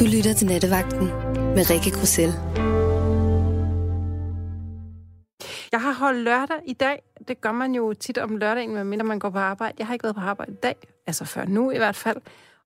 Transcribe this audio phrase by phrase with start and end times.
[0.00, 1.06] Du lytter til Nattevagten
[1.54, 2.32] med Rikke Grussel.
[5.72, 7.02] Jeg har holdt lørdag i dag.
[7.28, 9.74] Det gør man jo tit om lørdagen, medmindre man går på arbejde.
[9.78, 10.76] Jeg har ikke været på arbejde i dag,
[11.06, 12.16] altså før nu i hvert fald.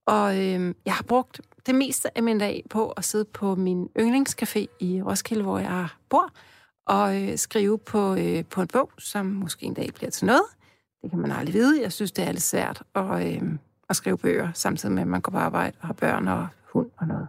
[0.06, 3.88] Og øh, jeg har brugt det meste af min dag på at sidde på min
[3.98, 6.30] yndlingscafé i Roskilde, hvor jeg bor,
[6.86, 10.44] og øh, skrive på, øh, på en bog, som måske en dag bliver til noget.
[11.02, 11.82] Det kan man aldrig vide.
[11.82, 13.42] Jeg synes, det er lidt svært at, øh,
[13.90, 16.90] at skrive bøger, samtidig med, at man går på arbejde og har børn og hund
[16.99, 17.29] og noget.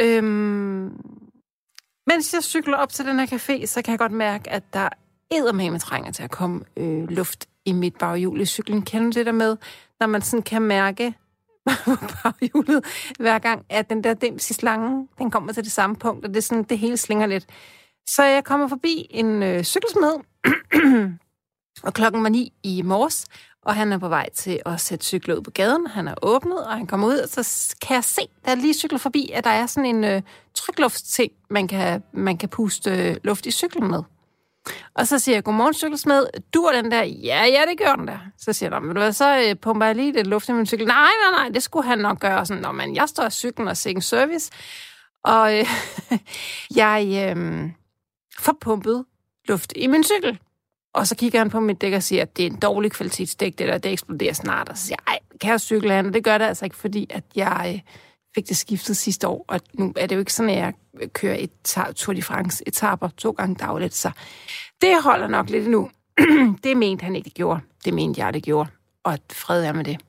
[0.00, 0.84] Øhm,
[2.06, 4.88] mens jeg cykler op til den her café, så kan jeg godt mærke, at der
[5.30, 8.82] eddermame trænger til at komme øh, luft i mit baghjul i cyklen.
[8.82, 9.56] Kender du det der med,
[10.00, 11.14] når man sådan kan mærke
[11.84, 11.90] på
[12.22, 12.84] baghjulet,
[13.18, 16.34] hver gang, at den der dims i slangen, den kommer til det samme punkt, og
[16.34, 17.46] det, sådan, det hele slinger lidt.
[18.08, 20.12] Så jeg kommer forbi en øh, cykelsmed,
[21.86, 23.26] og klokken var ni i morges,
[23.62, 25.86] og han er på vej til at sætte cykler ud på gaden.
[25.86, 28.74] Han er åbnet, og han kommer ud, og så kan jeg se, der er lige
[28.74, 30.22] cykler forbi, at der er sådan en øh,
[30.54, 34.02] trykluftsting, man kan, man kan puste øh, luft i cyklen med.
[34.94, 37.02] Og så siger jeg, godmorgen cykelsmed, du er den der?
[37.02, 38.18] Ja, ja, det gør den der.
[38.38, 40.86] Så siger jeg, men du så øh, pumper jeg lige lidt luft i min cykel.
[40.86, 42.46] Nej, nej, nej, det skulle han nok gøre.
[42.46, 44.50] Sådan, Nå, men jeg står i cyklen og ser service,
[45.24, 45.66] og øh,
[46.82, 47.70] jeg øh,
[48.38, 49.04] får pumpet
[49.48, 50.38] luft i min cykel.
[50.94, 53.58] Og så kigger han på mit dæk og siger, at det er en dårlig kvalitetsdæk,
[53.58, 54.68] det der, det eksploderer snart.
[54.68, 56.12] Og så siger jeg, ej, cykle han?
[56.12, 57.80] det gør det altså ikke, fordi at jeg øh,
[58.34, 60.72] fik det skiftet sidste år, og nu er det jo ikke sådan, at jeg
[61.12, 61.50] kører et
[61.96, 64.10] Tour de France etaper to gange dagligt, så
[64.80, 65.90] det holder nok lidt nu.
[66.64, 67.60] det mente han ikke, det gjorde.
[67.84, 68.70] Det mente jeg, det gjorde.
[69.04, 70.00] Og fred er med det.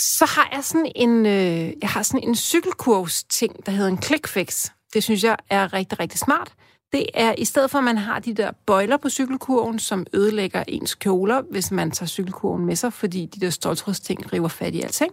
[0.00, 4.02] Så har jeg sådan en, øh, jeg har sådan en cykelkurs ting, der hedder en
[4.02, 4.70] clickfix.
[4.94, 6.52] Det synes jeg er rigtig, rigtig smart
[6.92, 10.64] det er, i stedet for at man har de der bøjler på cykelkurven, som ødelægger
[10.68, 14.82] ens kjoler, hvis man tager cykelkurven med sig, fordi de der stoltrådsting river fat i
[14.82, 15.12] alting,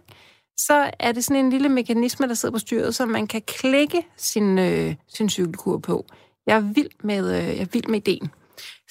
[0.57, 4.07] så er det sådan en lille mekanisme, der sidder på styret, som man kan klikke
[4.17, 6.05] sin, øh, sin cykelkur på.
[6.47, 8.31] Jeg er vild med, øh, jeg er vild med ideen.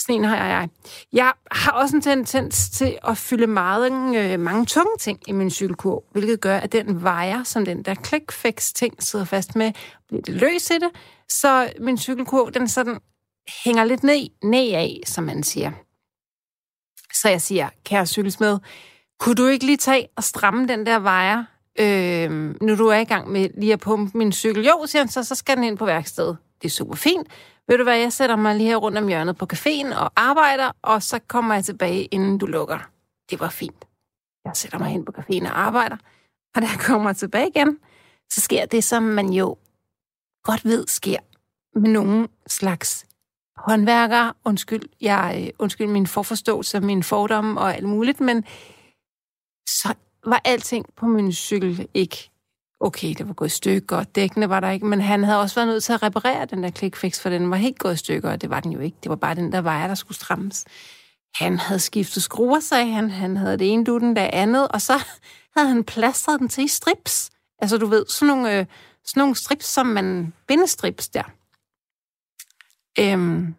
[0.01, 0.69] Sådan en har jeg.
[1.13, 5.51] Jeg har også en tendens til at fylde meget, øh, mange tunge ting i min
[5.51, 9.73] cykelkurv, hvilket gør, at den vejer, som den der clickfix-ting sidder fast med,
[10.09, 10.91] bliver det løs i det,
[11.29, 12.99] så min cykelkurv, den sådan
[13.65, 15.73] hænger lidt ned, ned af, som man siger.
[17.15, 18.59] Så jeg siger, kære cykelsmed,
[19.19, 21.45] kunne du ikke lige tage og stramme den der vejer,
[21.79, 22.31] øh,
[22.63, 24.67] nu du er i gang med lige at pumpe min cykel?
[24.67, 26.37] Jo, siger han, så, så skal den ind på værkstedet.
[26.63, 27.29] Det er super fint.
[27.71, 30.73] Ved du hvad, jeg sætter mig lige her rundt om hjørnet på caféen og arbejder,
[30.83, 32.79] og så kommer jeg tilbage, inden du lukker.
[33.31, 33.85] Det var fint.
[34.45, 35.97] Jeg sætter mig hen på caféen og arbejder,
[36.55, 37.79] og da jeg kommer tilbage igen,
[38.31, 39.57] så sker det, som man jo
[40.45, 41.19] godt ved sker
[41.79, 43.07] med nogen slags
[43.57, 44.33] håndværker.
[44.45, 48.45] Undskyld, jeg, øh, undskyld min forforståelse, min fordom og alt muligt, men
[49.69, 49.95] så
[50.27, 52.30] var alting på min cykel ikke
[52.81, 55.55] okay, det var gået i stykker, og dækkene var der ikke, men han havde også
[55.55, 58.31] været nødt til at reparere den der klikfix, for den var helt gået i stykker,
[58.31, 58.97] og det var den jo ikke.
[59.03, 60.65] Det var bare den der vejer, der skulle strammes.
[61.35, 63.11] Han havde skiftet skruer, sagde han.
[63.11, 64.93] Han havde det ene dutten, det andet, og så
[65.57, 67.31] havde han plastret den til i strips.
[67.59, 68.67] Altså, du ved, sådan nogle, øh,
[69.05, 70.33] sådan nogle strips, som man...
[70.49, 71.23] Bindestrips der.
[72.99, 73.55] Øhm,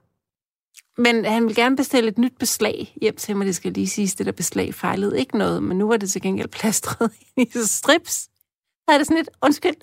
[0.97, 3.47] men han vil gerne bestille et nyt beslag hjem til mig.
[3.47, 6.21] Det skal lige sige, det der beslag fejlede ikke noget, men nu var det til
[6.21, 8.30] gengæld plastret i strips.
[8.91, 9.75] Så er det sådan lidt, undskyld,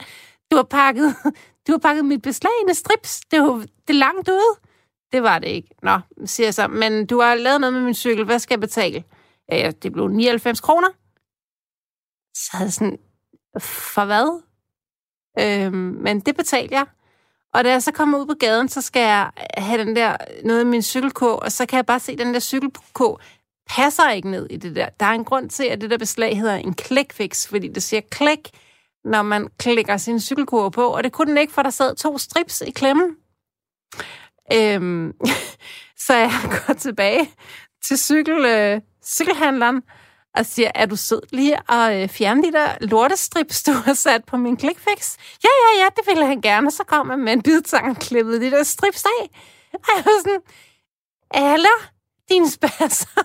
[0.50, 1.14] du har pakket,
[1.66, 3.20] du har pakket mit beslagende strips.
[3.30, 4.58] Det er det er langt ude.
[5.12, 5.68] Det var det ikke.
[5.82, 6.66] Nå, siger jeg så.
[6.66, 8.24] Men du har lavet noget med min cykel.
[8.24, 9.04] Hvad skal jeg betale?
[9.52, 10.88] Ja, det blev 99 kroner.
[12.34, 12.98] Så havde jeg sådan,
[13.60, 14.42] for hvad?
[15.38, 16.86] Øhm, men det betalte jeg.
[17.54, 20.60] Og da jeg så kommer ud på gaden, så skal jeg have den der, noget
[20.60, 23.18] af min cykelkå, og så kan jeg bare se, at den der cykelkå
[23.68, 24.88] passer ikke ned i det der.
[25.00, 28.00] Der er en grund til, at det der beslag hedder en klikfix, fordi det siger
[28.10, 28.50] klik,
[29.04, 32.18] når man klikker sin cykelkur på, og det kunne den ikke, for der sad to
[32.18, 33.16] strips i klemmen.
[34.52, 35.12] Øhm,
[36.06, 36.32] så jeg
[36.66, 37.30] går tilbage
[37.84, 39.82] til cykel, øh, cykelhandleren,
[40.34, 44.24] og siger, er du sød lige at øh, fjerne de der lortestrips, du har sat
[44.24, 45.16] på min klikfix?
[45.44, 46.70] Ja, ja, ja, det ville han gerne.
[46.70, 49.30] Så kom han med en bidtang og klippede de der strips af.
[49.72, 50.40] Og jeg var sådan,
[51.30, 51.68] alle
[52.28, 53.22] din spasser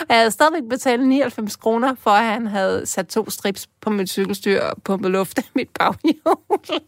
[0.00, 3.90] og jeg havde stadigvæk betalt 99 kroner, for at han havde sat to strips på
[3.90, 6.80] mit cykelstyr og pumpet luft af mit baghjul.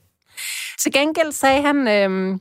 [0.78, 2.38] Til gengæld sagde han, øh,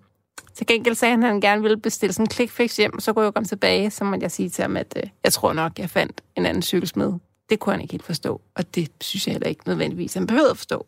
[0.54, 3.14] til gengæld sagde han, at han gerne ville bestille sådan en klikfix hjem, og så
[3.14, 5.80] kunne jeg komme tilbage, så måtte jeg sige til ham, at øh, jeg tror nok,
[5.80, 7.14] jeg fandt en anden cykelsmed.
[7.50, 10.52] Det kunne han ikke helt forstå, og det synes jeg heller ikke nødvendigvis, han behøvede
[10.52, 10.88] at forstå.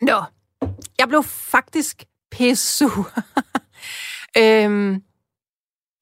[0.00, 0.22] Nå,
[0.98, 3.10] jeg blev faktisk pissur.
[4.38, 5.02] øhm,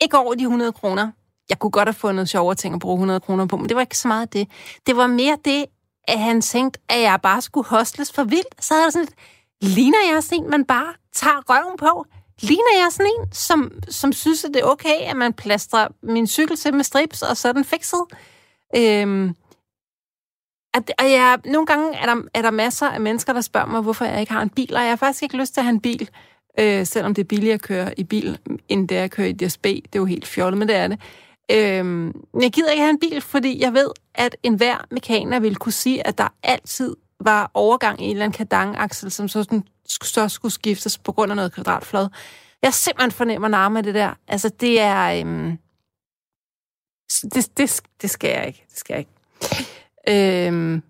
[0.01, 1.11] ikke over de 100 kroner.
[1.51, 3.81] Jeg kunne godt have fundet sjovere ting at bruge 100 kroner på, men det var
[3.81, 4.49] ikke så meget det.
[4.87, 5.65] Det var mere det,
[6.09, 8.65] at han tænkte, at jeg bare skulle hostles for vildt.
[8.65, 12.05] Så havde jeg sådan lidt, ligner jeg sådan en, man bare tager røven på?
[12.41, 16.27] Ligner jeg sådan en, som, som synes, at det er okay, at man plastrer min
[16.27, 18.01] cykel til med strips, og så er den fikset?
[18.77, 19.35] Øhm,
[20.75, 23.81] at, og jeg, nogle gange er der, er der masser af mennesker, der spørger mig,
[23.81, 25.75] hvorfor jeg ikke har en bil, og jeg har faktisk ikke lyst til at have
[25.75, 26.11] en bil,
[26.59, 28.39] øh, selvom det er billigere at køre i bil,
[28.69, 29.65] end det er at køre i DSB.
[29.65, 31.01] Det er jo helt fjollet, men det er det.
[31.51, 35.73] Øhm, jeg gider ikke have en bil, fordi jeg ved, at enhver mekaner vil kunne
[35.73, 40.29] sige, at der altid var overgang i en eller anden kadang-aksel, som så, sådan, så
[40.29, 42.09] skulle skiftes på grund af noget kvadratflad.
[42.63, 44.15] Jeg simpelthen fornemmer nærmere af det der.
[44.29, 45.21] Altså, det er...
[45.21, 45.59] Øhm,
[47.23, 48.65] det, det, det skal jeg ikke.
[48.71, 50.47] Det skal jeg ikke.
[50.49, 50.83] Øhm,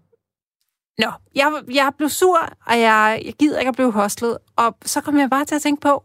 [0.98, 4.38] nå, jeg, jeg blev sur, og jeg, jeg gider ikke at blive hostlet.
[4.56, 6.04] Og så kom jeg bare til at tænke på,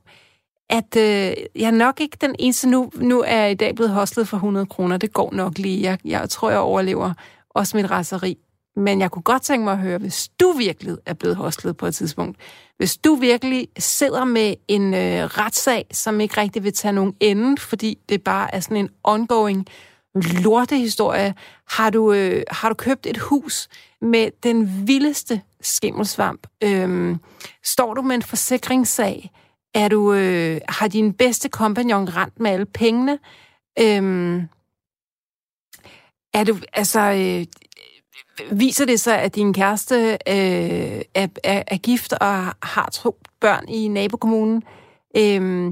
[0.70, 2.70] at øh, jeg er nok ikke den eneste.
[2.70, 4.98] Nu, nu er jeg i dag blevet hostlet for 100 kroner.
[4.98, 5.82] Det går nok lige.
[5.82, 7.14] Jeg, jeg tror, jeg overlever
[7.50, 8.38] også mit raseri.
[8.76, 11.86] Men jeg kunne godt tænke mig at høre, hvis du virkelig er blevet hostlet på
[11.86, 12.38] et tidspunkt,
[12.78, 17.62] hvis du virkelig sidder med en øh, retssag, som ikke rigtig vil tage nogen ende,
[17.62, 19.68] fordi det bare er sådan en ongoing
[20.16, 21.34] lortehistorie,
[21.70, 23.68] har du, øh, har du købt et hus
[24.02, 26.48] med den vildeste skimmelsvamp?
[26.64, 27.20] Øhm,
[27.64, 29.32] står du med en forsikringssag?
[29.76, 33.20] Er du, øh, har din bedste kompagnon rent med alle pengene?
[33.80, 34.48] Øhm,
[36.34, 37.46] er du, altså, øh,
[38.60, 42.28] viser det sig, at din kæreste øh, er, er, er gift og
[42.64, 44.64] har to børn i nabokommunen,
[45.18, 45.72] øh,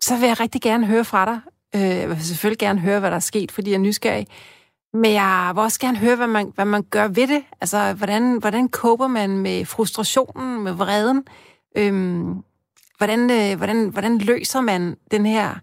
[0.00, 1.40] så vil jeg rigtig gerne høre fra dig.
[1.74, 4.26] Øh, jeg vil selvfølgelig gerne høre, hvad der er sket, fordi jeg er nysgerrig.
[4.92, 7.44] Men jeg vil også gerne høre, hvad man, hvad man gør ved det.
[7.60, 11.24] Altså, hvordan, hvordan koper man med frustrationen, med vreden?
[11.76, 12.42] Øhm,
[12.98, 15.54] hvordan, øh, hvordan, hvordan løser man den her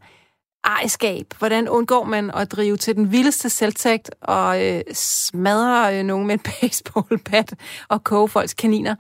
[0.64, 1.34] ejerskab?
[1.40, 6.34] Hvordan undgår man at drive til den vildeste selvtægt og øh, smadre øh, nogen med
[6.34, 7.54] en baseballbat
[7.90, 8.96] og koge folks kaniner?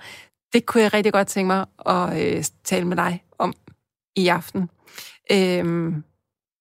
[0.53, 3.53] Det kunne jeg rigtig godt tænke mig at øh, tale med dig om
[4.15, 4.69] i aften.
[5.31, 6.03] Øhm,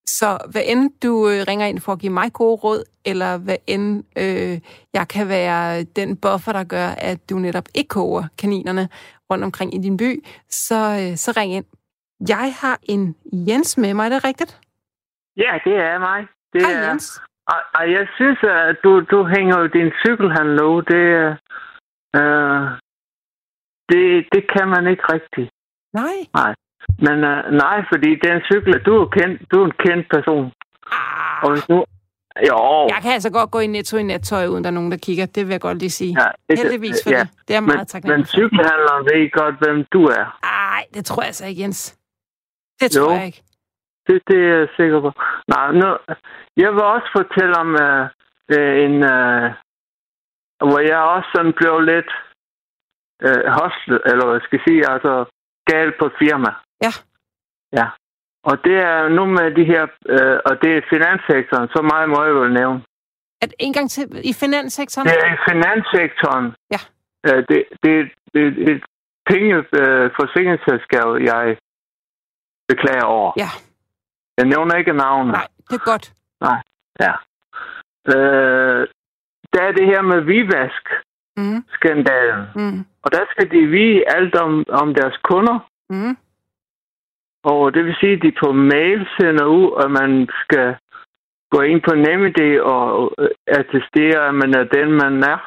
[0.06, 3.56] så hvad end du øh, ringer ind for at give mig gode råd, eller hvad
[3.67, 4.61] end øh,
[4.94, 8.88] jeg kan være den buffer, der gør, at du netop ikke koger kaninerne
[9.31, 11.65] rundt omkring i din by, så, øh, så ring ind.
[12.29, 13.17] Jeg har en
[13.49, 14.61] Jens med mig, er det rigtigt?
[15.37, 16.21] Ja, det er mig.
[16.53, 17.23] Det Hej er, Jens.
[17.53, 20.82] og, og jeg synes, at du, du hænger jo din cykelhandel ud.
[20.93, 21.05] Det,
[22.21, 22.62] øh,
[23.91, 24.05] det,
[24.35, 25.50] det kan man ikke rigtigt.
[25.93, 26.17] Nej.
[26.35, 26.55] Nej.
[27.06, 30.53] Men øh, nej, fordi den cykel, du er, kendt, du er en kendt person.
[30.93, 31.85] Ah, Og hvis du...
[32.49, 32.88] Jo.
[32.94, 35.27] jeg kan altså godt gå i netto i nattøj, uden der er nogen, der kigger.
[35.27, 36.17] Det vil jeg godt lige sige.
[36.21, 37.19] Ja, det, Heldigvis for ja.
[37.21, 37.29] det.
[37.49, 40.38] Det er Men, meget taknemmelig men cykelhandleren ved godt, hvem du er.
[40.43, 41.99] Ej, det tror jeg altså ikke, Jens.
[42.81, 43.17] Det tror Jo.
[43.19, 43.43] jeg ikke.
[44.06, 45.11] Det, det er jeg sikker på.
[45.49, 45.88] Nej, nu,
[46.56, 48.03] jeg vil også fortælle om uh,
[48.85, 48.94] en...
[49.15, 49.47] Uh,
[50.71, 52.11] hvor jeg også sådan blev lidt
[53.27, 55.12] uh, hostlet, eller hvad skal jeg sige, altså
[55.71, 56.50] gal på firma.
[56.85, 56.93] Ja.
[57.79, 57.87] Ja.
[58.42, 62.25] Og det er nu med de her, uh, og det er finanssektoren, så meget må
[62.25, 62.82] jeg vel nævne.
[63.42, 65.08] At en gang til i finanssektoren?
[65.08, 66.54] Det er i finanssektoren.
[66.75, 66.81] Ja.
[67.28, 68.82] Uh, det, det, det er et
[69.31, 71.56] penge uh, forsikringsselskab, jeg
[72.69, 73.32] beklager over.
[73.37, 73.50] Ja.
[74.38, 75.32] Jeg nævner ikke navnet.
[75.32, 76.12] Nej, det er godt.
[77.00, 77.12] Ja.
[78.14, 78.86] Øh,
[79.54, 82.46] der er det her med Vivask-skandalen.
[82.55, 82.62] Mm.
[82.62, 82.84] Mm.
[83.03, 85.58] Og der skal de vide alt om, om deres kunder.
[85.91, 86.17] Mm.
[87.44, 90.77] Og det vil sige, at de på mail sender ud, at man skal
[91.55, 95.39] gå ind på NemID og øh, attestere, at man er den, man er.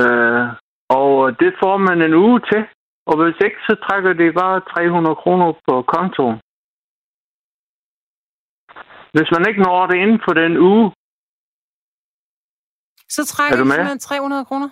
[0.00, 0.46] Øh,
[1.00, 2.62] og det får man en uge til.
[3.06, 6.38] Og hvis ikke, så trækker de bare 300 kroner på kontoen.
[9.14, 10.92] Hvis man ikke når det inden for den uge,
[13.16, 13.74] Så trækker Er de med?
[13.74, 14.68] simpelthen 300 kroner?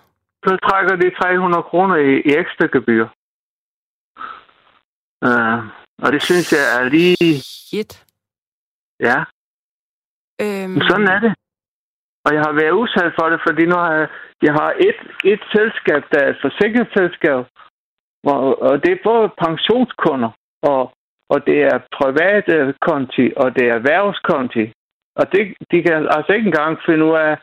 [0.47, 3.07] så trækker de 300 kroner i, i ekstra gebyr.
[5.27, 5.59] Uh,
[6.05, 7.41] og det synes jeg er lige...
[7.41, 8.05] Shit.
[9.01, 9.25] Ja,
[10.45, 11.35] Øhm, sådan er det.
[12.25, 14.09] Og jeg har været udsat for det, fordi nu har jeg,
[14.43, 15.01] jeg har et,
[15.33, 17.45] et selskab, der er et forsikringsselskab,
[18.25, 20.31] og, og det er både pensionskunder,
[20.63, 20.93] og,
[21.29, 24.73] og det er private konti, og det er erhvervskonti.
[25.17, 27.35] Og det, de kan altså ikke engang finde ud af,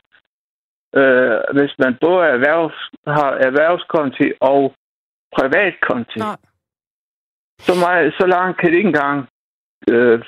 [1.00, 4.74] øh, hvis man både er erhvervs, har erhvervskonti og
[5.38, 6.20] privatkonti.
[6.20, 6.38] Nej.
[7.68, 9.20] Så, meget, så langt kan det ikke engang.
[9.92, 10.20] Øh,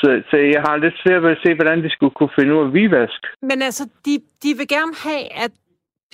[0.00, 2.66] så, så jeg har lidt svært ved at se, hvordan de skulle kunne finde ud
[2.66, 3.20] af Vivask.
[3.42, 5.52] Men altså, de, de vil gerne have, at,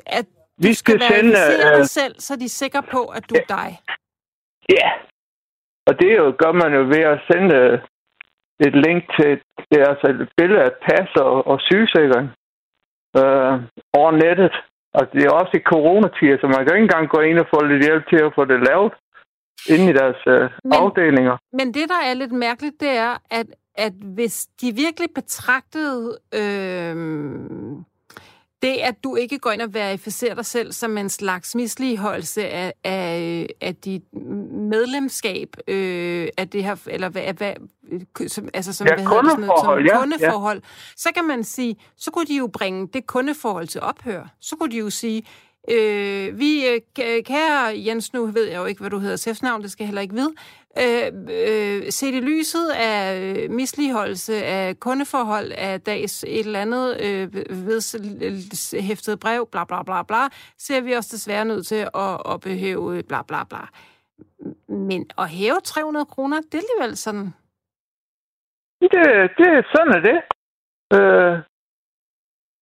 [0.06, 0.26] at
[0.58, 3.34] Vi du skal, skal sende, øh, dig selv, så de er sikre på, at du
[3.34, 3.70] er dig.
[4.78, 4.88] Ja.
[5.88, 7.78] Og det er jo, gør man jo ved at sende øh,
[8.66, 9.30] et link til
[9.70, 12.28] det er altså et billede af pas og, og sygesikring
[13.20, 13.54] øh,
[13.98, 14.54] over nettet.
[14.98, 17.58] Og det er også i coronatider, så man kan ikke engang gå ind og få
[17.64, 18.92] lidt hjælp til at få det lavet
[19.68, 21.36] inde i deres øh, Men- afdelinger.
[21.52, 26.96] Men det, der er lidt mærkeligt, det er, at, at hvis de virkelig betragtede øh,
[28.62, 32.72] det, at du ikke går ind og verificerer dig selv som en slags misligeholdelse af,
[32.84, 34.02] af, af dit
[34.52, 37.54] medlemskab øh, af det her, eller hvad, hvad
[38.28, 40.00] som, altså som, Ja, hvad hedder det, sådan noget, som kundeforhold, ja, ja.
[40.00, 40.62] kundeforhold,
[40.96, 44.26] så kan man sige, så kunne de jo bringe det kundeforhold til ophør.
[44.40, 45.22] Så kunne de jo sige,
[45.68, 46.80] Øh, vi, øh,
[47.22, 49.88] kære Jens, nu ved jeg jo ikke, hvad du hedder til efternavn, det skal jeg
[49.88, 50.34] heller ikke vide.
[50.78, 51.06] Øh,
[51.40, 57.34] øh, set i lyset af øh, misligeholdelse af kundeforhold af dags et eller andet øh,
[57.68, 63.02] vedhæftet brev, bla bla bla bla, ser vi os desværre nødt til at, at behøve
[63.02, 63.62] bla bla bla.
[64.68, 67.34] Men at hæve 300 kroner, det er alligevel sådan...
[68.80, 68.90] Det,
[69.38, 70.18] det, sådan er det.
[70.96, 71.38] Øh,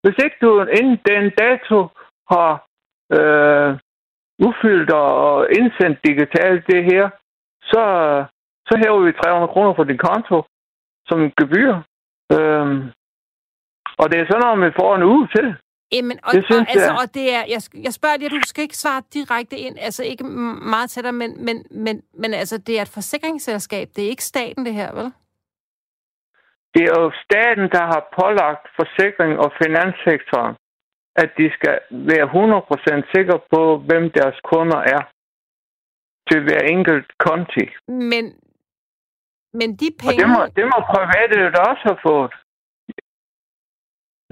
[0.03, 1.89] hvis ikke du inden den dato
[2.31, 2.68] har
[3.17, 3.71] øh,
[4.47, 7.05] udfyldt og indsendt digitalt det her,
[7.71, 7.83] så,
[8.69, 10.37] så hæver vi 300 kroner fra din konto
[11.09, 11.73] som gebyr.
[12.35, 12.67] Øh,
[14.01, 15.47] og det er sådan noget, man får en uge til.
[15.93, 17.01] Jamen, og, Det og, synes altså, jeg.
[17.01, 20.25] og det er, jeg, jeg spørger dig, du skal ikke svare direkte ind, altså ikke
[20.75, 24.25] meget til dig, men, men, men, men altså, det er et forsikringsselskab, det er ikke
[24.25, 25.13] staten det her, vel?
[26.75, 30.55] Det er jo staten, der har pålagt forsikring og finanssektoren,
[31.23, 31.77] at de skal
[32.11, 32.27] være
[33.03, 35.03] 100% sikre på, hvem deres kunder er
[36.31, 37.65] til hver enkelt konti.
[38.13, 38.25] Men,
[39.59, 40.21] men de Og penge...
[40.23, 42.33] det må, det må private jo da også have fået.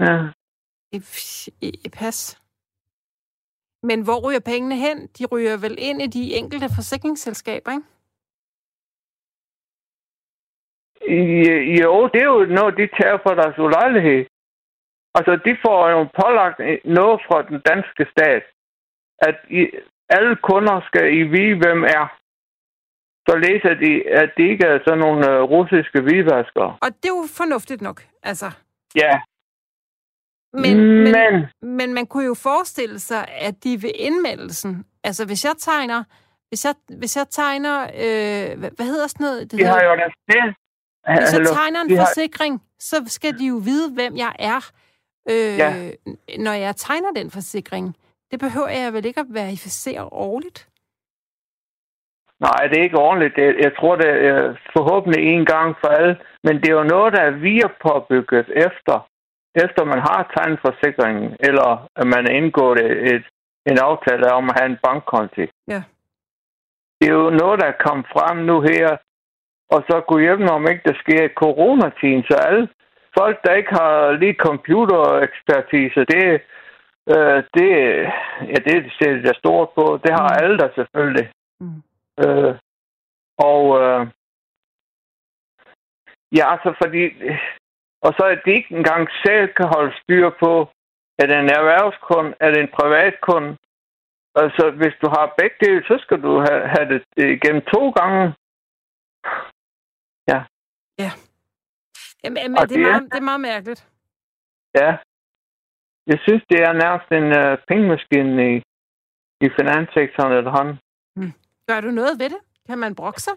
[0.05, 0.15] Ja.
[0.91, 2.41] I- i- Pas.
[3.83, 5.07] Men hvor ryger pengene hen?
[5.07, 7.85] De ryger vel ind i de enkelte forsikringsselskaber, ikke?
[11.83, 14.25] Jo, det er jo noget, de tager for deres ulejlighed.
[15.17, 16.57] Altså, de får jo pålagt
[16.97, 18.43] noget fra den danske stat,
[19.27, 19.61] at I,
[20.09, 22.05] alle kunder skal I vide, hvem er.
[23.27, 26.71] Så læser de, at de ikke er sådan nogle uh, russiske hvidvaskere.
[26.81, 28.45] Og det er jo fornuftigt nok, altså.
[28.95, 29.13] Ja,
[30.53, 31.33] Men, men, men
[31.77, 36.03] men man kunne jo forestille sig, at de ved indmeldelsen, altså hvis jeg tegner,
[36.49, 39.51] hvis jeg, hvis jeg tegner, øh, hvad, hvad hedder sådan noget?
[39.51, 40.47] Det de har hedder, jo den sted.
[41.19, 44.71] hvis jeg tegner en de har- forsikring, så skal de jo vide, hvem jeg er,
[45.33, 45.69] øh, Ja.
[46.45, 47.95] når jeg tegner den forsikring.
[48.31, 50.67] Det behøver jeg vel ikke at verificere årligt?
[52.39, 53.37] Nej, det er ikke ordentligt.
[53.65, 56.17] Jeg tror, det er forhåbentlig en gang for alle.
[56.43, 58.95] Men det er jo noget, der er via påbygget efter,
[59.65, 63.25] efter man har tegnet forsikringen, eller at man har indgået et, et,
[63.71, 65.45] en aftale om at have en bankkonti.
[65.67, 65.81] Ja.
[67.01, 68.89] Det er jo noget, der er kommet frem nu her,
[69.73, 72.23] og så kunne hjælpe mig, om ikke der sker i coronatiden.
[72.29, 72.67] Så alle
[73.17, 76.41] folk, der ikke har lige computerekspertise, det,
[77.13, 77.71] øh, det,
[78.51, 79.99] ja, det ser det der stort på.
[80.03, 80.43] Det har Mm.
[80.43, 81.31] alle der selvfølgelig.
[81.59, 81.83] Mm.
[82.23, 82.55] Øh,
[83.37, 84.07] og øh,
[86.37, 87.03] ja, altså fordi
[88.01, 90.69] og så at de ikke engang selv kan holde styr på,
[91.19, 93.57] er det en erhvervskunde, er det en privatkunde.
[94.35, 98.33] Altså, hvis du har begge dele, så skal du have, have det igennem to gange.
[102.23, 103.81] Jamen, men Og det, er det er- meget, det er meget mærkeligt.
[104.75, 104.97] Ja.
[106.11, 108.55] Jeg synes, det er nærmest en uh, pengemaskine i,
[109.45, 110.75] i finanssektoren efterhånden.
[111.69, 112.41] Gør du noget ved det?
[112.69, 113.33] Kan man brokke sig?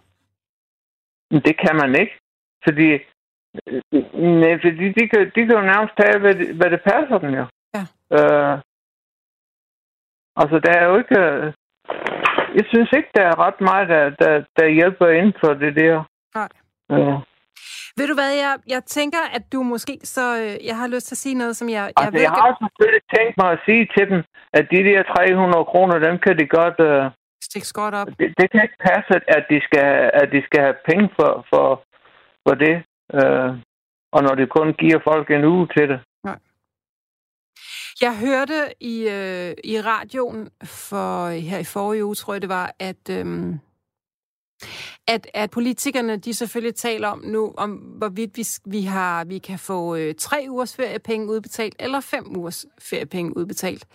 [1.30, 2.14] Det kan man ikke.
[2.66, 3.82] Fordi, øh,
[4.40, 7.30] nej, fordi de, kan, de kan jo nærmest tage, hvad det, hvad det passer dem
[7.40, 7.44] jo.
[7.76, 7.82] Ja.
[8.16, 8.54] Øh,
[10.40, 11.18] altså, der er jo ikke...
[11.20, 11.52] øh,
[12.58, 16.04] Jeg synes ikke, der er ret meget, der, der, der hjælper inden for det der.
[16.34, 16.49] Nej.
[16.92, 17.18] Øh,
[18.00, 20.25] Ved du hvad, jeg, jeg tænker, at du måske så...
[20.42, 21.85] Øh, jeg har lyst til at sige noget, som jeg...
[21.85, 24.21] jeg altså, jeg har selvfølgelig tænkt mig at sige til dem,
[24.59, 26.78] at de der 300 kroner, dem kan de godt...
[26.90, 27.11] Øh,
[27.49, 28.07] Stik skot op.
[28.19, 29.88] det, det kan ikke passe, at de skal,
[30.23, 31.66] at de skal have penge for, for,
[32.45, 32.76] for det.
[33.19, 33.50] Øh,
[34.14, 36.00] og når de kun giver folk en uge til det.
[38.07, 42.73] Jeg hørte i, øh, i radioen for her i forrige uge, tror jeg det var,
[42.78, 43.61] at, øhm,
[45.09, 49.59] at, at politikerne de selvfølgelig taler om nu, om hvorvidt vi, vi, har, vi kan
[49.59, 53.87] få øh, tre ugers feriepenge udbetalt, eller fem ugers feriepenge udbetalt.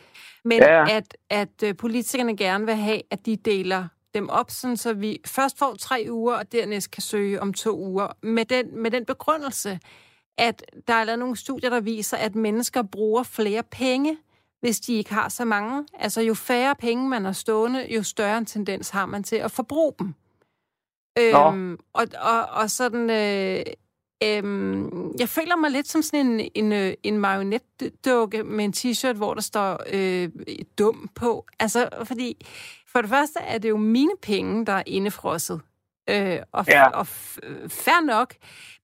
[0.46, 0.96] Men Ja.
[0.96, 5.20] at, at øh, politikerne gerne vil have, at de deler dem op, sådan, så vi
[5.26, 8.08] først får tre uger, og dernæst kan søge om to uger.
[8.24, 9.80] Med den, med den begrundelse,
[10.38, 14.18] at der er lavet nogle studier, der viser, at mennesker bruger flere penge,
[14.62, 15.86] hvis de ikke har så mange.
[15.94, 19.52] Altså jo færre penge man har stående, jo større en tendens har man til at
[19.52, 20.14] forbruge dem.
[21.20, 23.66] Øhm, og, og, og sådan, øh,
[24.24, 29.14] Øhm, jeg føler mig lidt som sådan en, en, øh, en marionetdukke med en t-shirt,
[29.14, 30.30] hvor der står øh,
[30.78, 31.46] dum på.
[31.60, 32.46] Altså, fordi
[32.88, 35.62] for det første er det jo mine penge, der er indefrosset.
[36.10, 36.90] Øh, og, ja.
[36.90, 37.08] og
[37.68, 38.34] fair nok,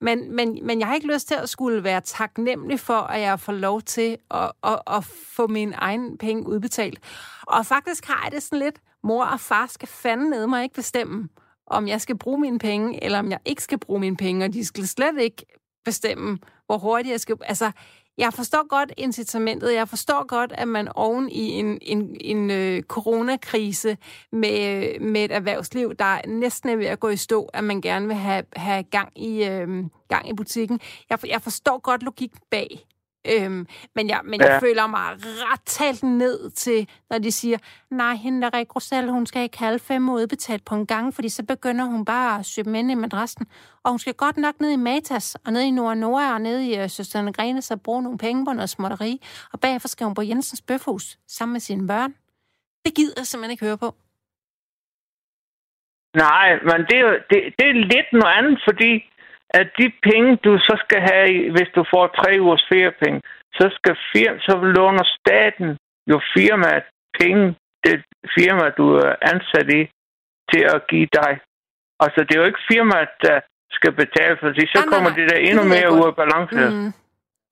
[0.02, 3.40] men, men, men jeg har ikke lyst til at skulle være taknemmelig for, at jeg
[3.40, 7.00] får lov til at, at, at få min egen penge udbetalt.
[7.48, 10.76] Og faktisk har jeg det sådan lidt, mor og far skal fanden ned mig ikke
[10.76, 11.30] bestemme,
[11.72, 14.54] om jeg skal bruge mine penge, eller om jeg ikke skal bruge mine penge, og
[14.54, 15.46] de skal slet ikke
[15.86, 17.36] bestemme, hvor hurtigt jeg skal...
[17.42, 17.72] Altså,
[18.18, 19.74] jeg forstår godt incitamentet.
[19.74, 23.98] Jeg forstår godt, at man oven i en, en, en øh, coronakrise
[24.32, 28.08] med, med et erhvervsliv, der næsten er ved at gå i stå, at man gerne
[28.08, 30.80] vil have, have gang, i, øh, gang i butikken.
[31.10, 32.86] Jeg, jeg forstår godt logikken bag.
[33.30, 34.52] Øhm, men jeg, men ja.
[34.52, 37.58] jeg føler mig ret talt ned til, når de siger,
[37.90, 41.30] nej, hende der Rik Rosell, hun skal ikke have fem udbetalt på en gang, fordi
[41.30, 43.48] så begynder hun bare at søge ind i madrassen.
[43.84, 46.60] Og hun skal godt nok ned i Matas, og ned i Nord Nora, og ned
[46.60, 49.22] i uh, Søsterne Grene, så bruge nogle penge på noget småtteri.
[49.54, 52.14] Og bagefter skal hun på Jensens Bøfhus sammen med sine børn.
[52.86, 53.96] Det gider jeg simpelthen ikke høre på.
[56.16, 58.92] Nej, men det er, det, det er lidt noget andet, fordi
[59.60, 63.22] at de penge, du så skal have, hvis du får tre ugers feriepenge,
[63.54, 65.78] så skal firma, så låner staten
[66.12, 66.84] jo firmaet
[67.20, 67.56] penge,
[67.86, 68.04] det
[68.38, 69.82] firma, du er ansat i,
[70.52, 71.34] til at give dig.
[72.00, 73.40] Altså, det er jo ikke firmaet, der
[73.72, 76.62] skal betale, for så nej, kommer nej, det der endnu mere ud af balance.
[76.76, 76.94] Mm.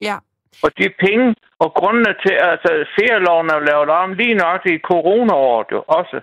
[0.08, 0.16] Ja.
[0.64, 5.66] Og de penge, og grundene til, altså ferieloven er lavet om lige nok i coronaåret
[5.72, 6.20] jo også.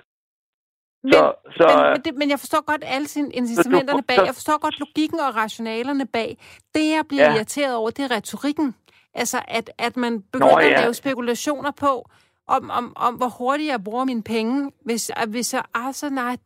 [1.03, 4.17] Men, så, så, men, men, det, men jeg forstår godt alle sine incitamenterne bag.
[4.25, 6.37] Jeg forstår godt logikken og rationalerne bag.
[6.75, 7.35] Det, jeg bliver ja.
[7.35, 8.75] irriteret over, det er retorikken.
[9.13, 10.73] Altså, at, at man begynder Nå, ja.
[10.73, 12.09] at lave spekulationer på,
[12.47, 14.71] om, om, om hvor hurtigt jeg bruger mine penge.
[14.85, 16.37] Hvis, hvis jeg, altså, nej,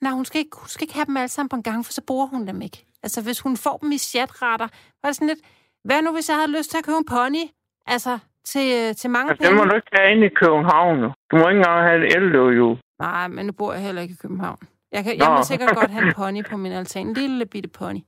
[0.00, 1.92] nej hun, skal ikke, hun skal ikke have dem alle sammen på en gang, for
[1.92, 2.84] så bruger hun dem ikke.
[3.02, 4.68] Altså, hvis hun får dem i chatretter,
[5.02, 5.38] var det sådan lidt,
[5.84, 7.44] hvad nu, hvis jeg havde lyst til at købe en pony?
[7.86, 9.58] Altså, til, til mange altså, penge?
[9.58, 10.96] Det må du ikke have ind i København.
[11.30, 12.76] Du må ikke engang have et elløbehjul.
[12.98, 14.58] Nej, men nu bor jeg heller ikke i København.
[14.92, 17.06] Jeg, kan, jeg må sikkert godt have en pony på min altan.
[17.06, 18.02] En lille bitte pony.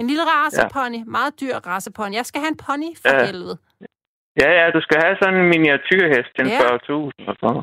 [0.00, 0.98] En lille racepony.
[0.98, 1.04] Ja.
[1.16, 2.12] Meget dyr racepony.
[2.20, 3.26] Jeg skal have en pony for ja.
[3.26, 3.58] helvede.
[4.42, 6.58] Ja, ja, du skal have sådan en miniatyrhest til ja.
[6.58, 7.62] 40.000 og sådan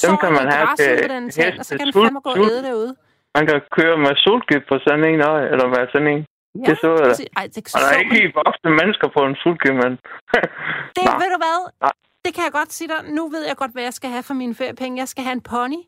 [0.00, 2.38] Så Dem kan man have til den hest, og så kan den fandme gå og
[2.50, 2.92] æde derude.
[3.36, 5.20] Man kan køre med sulkyb på sådan en,
[5.52, 6.22] eller hvad sådan en.
[6.54, 7.14] Ja, det så jeg.
[7.40, 9.92] Ej, det og der er ikke lige voksne mennesker på en sulkyb, men...
[10.96, 11.58] det, ved du hvad?
[11.86, 11.94] Nej.
[12.24, 13.00] Det kan jeg godt sige dig.
[13.18, 14.94] Nu ved jeg godt, hvad jeg skal have for mine feriepenge.
[15.02, 15.80] Jeg skal have en pony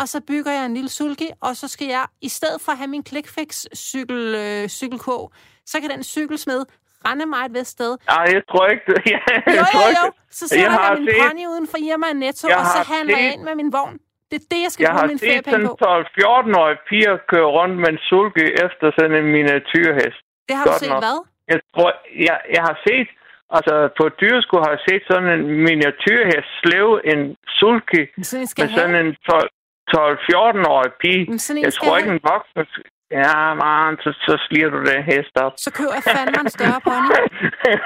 [0.00, 2.78] og så bygger jeg en lille sulke, og så skal jeg, i stedet for at
[2.78, 5.32] have min ClickFix-cykel, øh, cykelkog,
[5.66, 6.60] så kan den cykelsmed
[7.06, 7.92] rende mig et vist sted.
[8.14, 8.98] Nej, jeg tror ikke det.
[9.14, 9.24] Ja,
[9.58, 10.06] jo, jo, jo.
[10.38, 11.22] Så sætter jeg, jeg min set...
[11.22, 13.22] pony uden for Irma Netto, jeg og så handler set...
[13.22, 13.96] jeg ind med min vogn.
[14.30, 15.76] Det er det, jeg skal jeg bruge min feriepenge på.
[15.80, 20.20] Jeg har set 12-14-årige piger køre rundt med en sulke efter sådan en miniatyrhest.
[20.48, 21.02] Det har Godt du set nok.
[21.04, 21.18] hvad?
[21.52, 21.90] Jeg tror,
[22.28, 23.08] jeg, jeg har set,
[23.56, 27.20] altså på dyresko har jeg set sådan en miniatyrhest slæve en
[27.58, 29.50] sulke sådan med sådan en 12,
[29.94, 31.22] 12-14-årig pige.
[31.66, 32.82] Jeg tror ikke, en voksen...
[33.10, 35.52] Ja, man, så, så sliger du den hest op.
[35.56, 37.10] Så køber jeg fandme en større pony.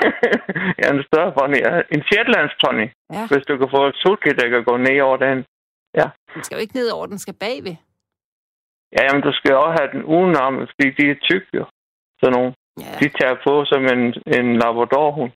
[0.80, 1.58] ja, en større pony.
[1.66, 1.74] Ja.
[1.94, 2.86] En Shetlands pony.
[3.16, 3.22] Ja.
[3.30, 5.38] Hvis du kan få et sulke, der kan gå ned over den.
[6.00, 6.06] Ja.
[6.34, 7.76] Den skal jo ikke ned over, den skal bagved.
[8.96, 11.64] Ja, jamen, du skal også have den udenom, fordi de er tykke jo.
[12.20, 12.52] Sådan nogle.
[12.84, 12.92] Ja.
[13.00, 14.02] De tager på som en,
[14.38, 15.32] en labradorhund.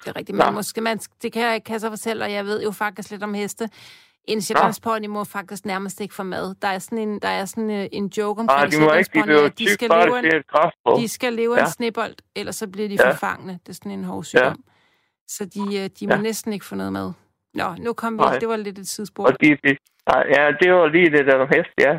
[0.00, 2.44] Det er rigtigt, men måske man, det kan jeg ikke kan så fortælle, og jeg
[2.44, 3.64] ved jo faktisk lidt om heste.
[4.26, 6.54] En sjællandspony må faktisk nærmest ikke få mad.
[6.62, 9.10] Der er sådan en, der er sådan en, en joke omkring ah, de må ikke,
[9.14, 10.42] de, at de skal leve, en,
[11.00, 11.60] de skal leve ja.
[11.60, 13.10] en snibbold, ellers så bliver de ja.
[13.10, 13.52] forfangne.
[13.52, 14.62] Det er sådan en hovsygdom.
[14.66, 14.72] Ja.
[15.28, 16.20] Så de, øh, de må ja.
[16.20, 17.12] næsten ikke få noget mad.
[17.54, 18.24] Nå, nu kom vi.
[18.24, 18.38] Nej.
[18.38, 19.30] Det var lidt et tidspunkt.
[19.30, 19.76] Og de, de,
[20.36, 21.92] ja, det var lige det der hest, ja.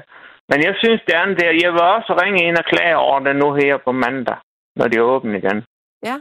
[0.50, 3.36] Men jeg synes, det andet der, jeg vil også ringe ind og klage over det
[3.36, 4.38] nu her på mandag,
[4.76, 5.64] når de er åbne igen.
[6.04, 6.18] Ja.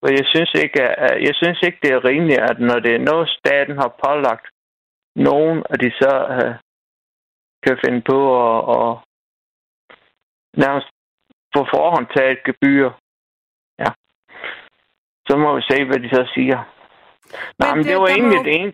[0.00, 0.80] For jeg synes ikke,
[1.28, 4.46] jeg synes ikke, det er rimeligt, at når det er noget, staten har pålagt
[5.28, 6.54] nogen, at de så uh,
[7.66, 8.90] kan finde på at, at
[10.62, 10.88] nærmest
[11.54, 12.90] på forhånd tage et gebyr.
[13.78, 13.90] Ja.
[15.28, 16.58] Så må vi se, hvad de så siger.
[16.58, 18.72] Men Nej, men det, det var egentlig må, det ene.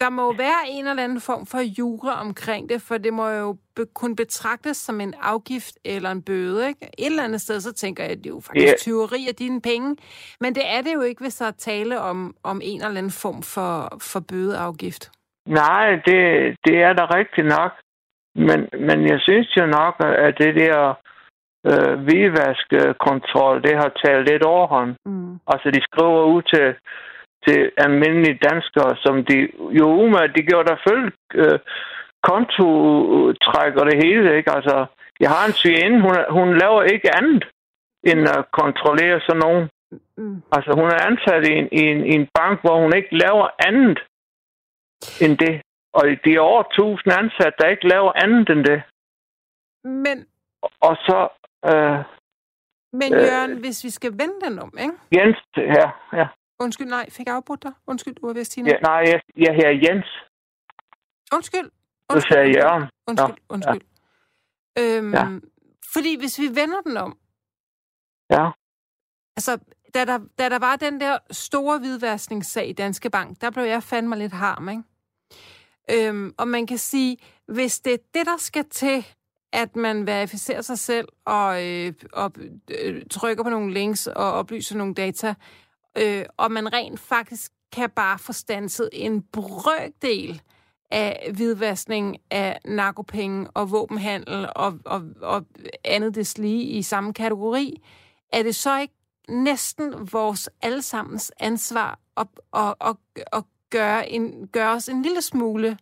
[0.00, 3.56] Der må være en eller anden form for jura omkring det, for det må jo
[3.76, 6.68] be, kunne betragtes som en afgift eller en bøde.
[6.68, 6.90] Ikke?
[6.98, 8.78] Et eller andet sted, så tænker jeg, at det er jo faktisk yeah.
[8.78, 9.96] tyveri af dine penge.
[10.40, 13.10] Men det er det jo ikke, hvis der er tale om, om en eller anden
[13.10, 15.10] form for, for bødeafgift.
[15.50, 16.20] Nej, det,
[16.66, 17.72] det er da rigtigt nok.
[18.34, 19.94] Men, men jeg synes jo nok,
[20.26, 20.94] at det der
[21.70, 24.94] øh, hvidvaskekontrol, det har taget lidt overhånd.
[25.06, 25.38] Mm.
[25.46, 26.74] Altså, de skriver ud til,
[27.46, 31.58] til almindelige danskere, som de jo umiddelbart, de gjorde der følge øh,
[32.22, 34.50] kontotræk og det hele, ikke?
[34.56, 34.86] Altså,
[35.20, 37.44] jeg har en svigerinde, hun, hun laver ikke andet.
[38.10, 39.68] end at kontrollere sådan nogen.
[40.18, 40.42] Mm.
[40.52, 43.48] Altså, hun er ansat i en, i, en, i en bank, hvor hun ikke laver
[43.68, 43.98] andet
[45.24, 45.62] end det.
[45.92, 48.82] Og de er over 1000 ansatte, der ikke laver andet end det.
[49.84, 50.26] Men,
[50.80, 51.18] Og så
[51.70, 51.98] øh,
[52.92, 53.20] men Øh.
[53.28, 54.94] Jørgen, hvis vi skal vende den om, ikke?
[55.16, 55.86] Jens her.
[56.12, 56.26] Ja.
[56.60, 57.72] Undskyld, nej, fik jeg afbrudt dig?
[57.86, 58.70] Undskyld, du var vist, Tina.
[58.70, 60.06] ja nej, jeg, jeg her Jens.
[61.34, 61.70] Undskyld.
[62.14, 62.84] Du sagde Jørgen.
[63.08, 63.82] Undskyld, Nå, undskyld.
[64.78, 65.24] Øhm, Ja.
[65.92, 67.18] Fordi hvis vi vender den om,
[68.30, 68.50] Ja.
[69.36, 69.58] altså,
[69.94, 73.82] da der, da der var den der store hvidvaskningssag i Danske Bank, der blev jeg
[73.82, 74.82] fandme lidt harm, ikke?
[75.92, 77.16] Øhm, og man kan sige,
[77.48, 79.06] hvis det er det, der skal til,
[79.52, 82.32] at man verificerer sig selv og, øh, og
[82.70, 85.34] øh, trykker på nogle links og oplyser nogle data,
[85.98, 90.42] øh, og man rent faktisk kan bare få stanset en brøkdel
[90.90, 95.46] af hvidvaskning af narkopenge og våbenhandel og, og, og
[95.84, 97.82] andet deslige i samme kategori,
[98.32, 98.94] er det så ikke
[99.28, 102.26] næsten vores allesammens ansvar at,
[102.56, 102.96] at, at,
[103.32, 105.76] at gøre, en, gøre os en lille smule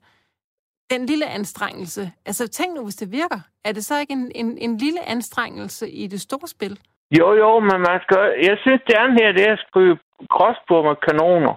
[0.90, 2.12] den lille anstrengelse.
[2.26, 3.40] Altså tænk nu, hvis det virker.
[3.64, 6.78] Er det så ikke en, en, en lille anstrengelse i det store spil?
[7.18, 8.18] Jo, jo, men man skal...
[8.48, 9.98] Jeg synes gerne her, det er at skrive
[10.34, 11.54] gråsbord med kanoner.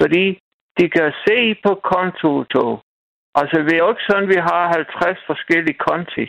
[0.00, 0.38] Fordi
[0.78, 2.72] de kan se på kontotog.
[3.34, 4.62] Altså, det er jo ikke sådan, vi har
[5.02, 6.24] 50 forskellige konti.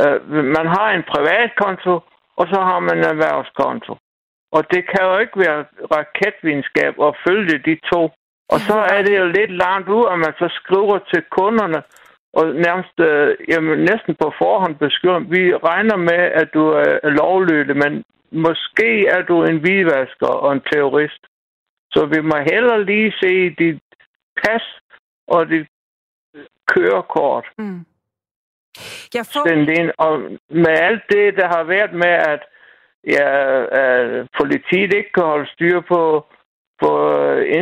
[0.00, 0.18] Uh,
[0.56, 1.94] man har en privat konto,
[2.40, 3.92] og så har man en erhvervskonto.
[4.56, 5.60] Og det kan jo ikke være
[5.96, 8.02] raketvidenskab at følge de to.
[8.48, 11.82] Og så er det jo lidt langt ud, at man så skriver til kunderne,
[12.32, 17.76] og nærmest, øh, jamen, næsten på forhånd beskriver, vi regner med, at du er lovlydig,
[17.76, 21.22] men måske er du en hvidvasker og en terrorist.
[21.90, 23.80] Så vi må heller lige se dit
[24.44, 24.62] pas
[25.28, 25.66] og dit
[26.66, 27.84] kørekort Mm.
[29.14, 29.48] Jeg får...
[29.48, 29.90] ind.
[29.98, 30.12] Og
[30.50, 32.42] med alt det, der har været med, at
[33.06, 33.28] ja,
[33.82, 36.26] at politiet ikke kan holde styr på,
[36.82, 36.92] på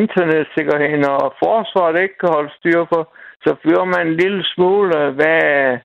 [0.01, 3.01] internetsikkerheden, og forsvaret ikke kan holde styr på,
[3.45, 5.79] så fører man en lille smule, hvad,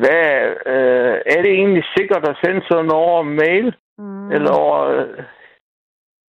[0.00, 0.26] hvad
[0.72, 3.76] øh, er det egentlig sikkert at sende sådan over mail?
[3.98, 4.32] Mm.
[4.32, 4.78] Eller over...
[4.80, 5.24] Øh,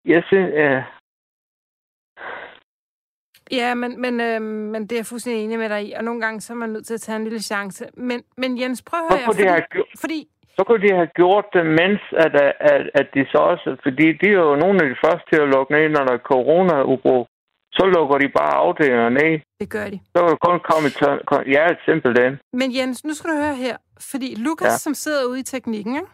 [0.05, 0.83] jeg synes, øh,
[3.51, 6.21] Ja, men, men, øh, men det er jeg fuldstændig enig med dig i, og nogle
[6.21, 7.85] gange så er man nødt til at tage en lille chance.
[7.93, 11.65] Men, men Jens, prøv at høre de fordi, fordi så kunne de have gjort det,
[11.81, 12.33] mens at,
[12.71, 13.77] at, at de så også...
[13.85, 16.27] Fordi de er jo nogle af de første til at lukke ned, når der er
[16.31, 17.27] corona-ubrug.
[17.77, 19.39] Så lukker de bare afdelingerne ned.
[19.59, 19.99] det gør de.
[20.15, 20.87] Så kan du kun komme
[21.29, 22.39] kom- Ja, simpelthen.
[22.53, 23.77] Men Jens, nu skal du høre her,
[24.11, 24.71] fordi Lukas, Ja.
[24.71, 24.77] ja.
[24.77, 26.07] som sidder ude i teknikken, ikke?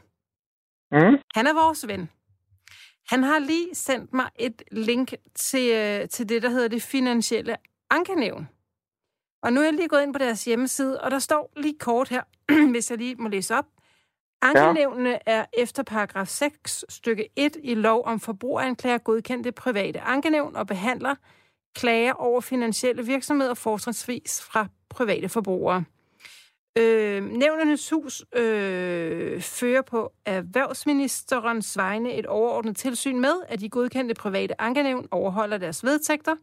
[0.92, 1.18] Mm?
[1.36, 2.10] han er vores ven.
[3.12, 7.56] Han har lige sendt mig et link til, øh, til det, der hedder det finansielle
[7.92, 8.50] ankenævn.
[9.44, 12.10] Og nu er jeg lige gået ind på deres hjemmeside, og der står lige kort
[12.10, 12.22] her,
[12.74, 13.66] hvis jeg lige må læse op.
[14.42, 20.68] Ankenævnene er efter paragraf 6 stykke 1 i lov om forbrugeranklager godkendte private ankenævn og
[20.68, 21.16] behandler
[21.76, 25.84] klager over finansielle virksomheder fortrinsvis fra private forbrugere.
[26.78, 34.14] Øh, nævnernes hus øh, fører på erhvervsministerens vegne et overordnet tilsyn med, at de godkendte
[34.16, 36.36] private ankenævn overholder deres vedtægter,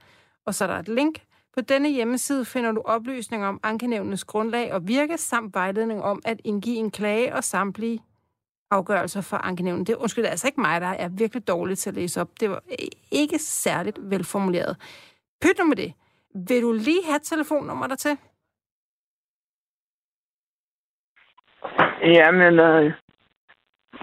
[0.46, 1.20] og så er der et link.
[1.56, 6.40] På denne hjemmeside finder du oplysninger om ankenævnenes grundlag og virke, samt vejledning om at
[6.44, 8.02] indgive en klage og samtlige
[8.70, 9.86] afgørelser for ankenævnen.
[9.86, 12.28] Det undskyld, det er altså ikke mig, der er virkelig dårlig til at læse op.
[12.40, 12.62] Det var
[13.10, 14.76] ikke særligt velformuleret.
[15.42, 15.94] Pyt nu med det.
[16.48, 18.18] Vil du lige have telefonnummer der til?
[22.02, 22.92] Jamen, øh,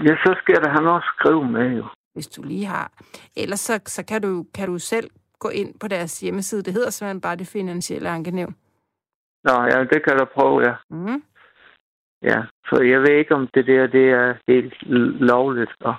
[0.05, 1.85] ja, så skal der han også skrive med, jo.
[2.13, 2.91] hvis du lige har.
[3.35, 5.09] Ellers så, så kan, du, kan du selv
[5.45, 6.63] gå ind på deres hjemmeside.
[6.63, 8.55] Det hedder simpelthen bare det finansielle ankenævn.
[9.47, 10.75] Nå, ja, det kan du prøve, ja.
[10.89, 11.23] Mm.
[12.29, 14.73] Ja, så jeg ved ikke, om det der, det er helt
[15.31, 15.73] lovligt.
[15.79, 15.95] Og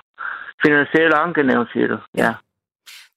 [0.65, 1.97] finansiel ankenævn, siger du.
[2.17, 2.33] Ja.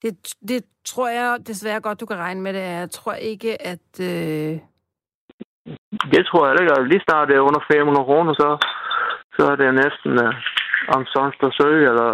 [0.02, 0.12] Det,
[0.48, 2.60] det tror jeg desværre godt, du kan regne med det.
[2.60, 3.88] Jeg tror ikke, at...
[4.00, 4.52] Øh...
[6.14, 6.88] Det tror jeg ikke.
[6.88, 8.48] Lige snart det er under 500 kroner, så,
[9.36, 10.34] så er det næsten uh,
[10.94, 12.10] om sådan der søge, eller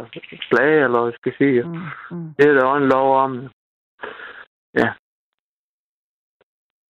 [0.50, 1.62] klage, eller hvad jeg skal sige.
[1.62, 2.34] Mm, mm.
[2.36, 3.30] Det er der også en lov om.
[4.80, 4.90] Ja.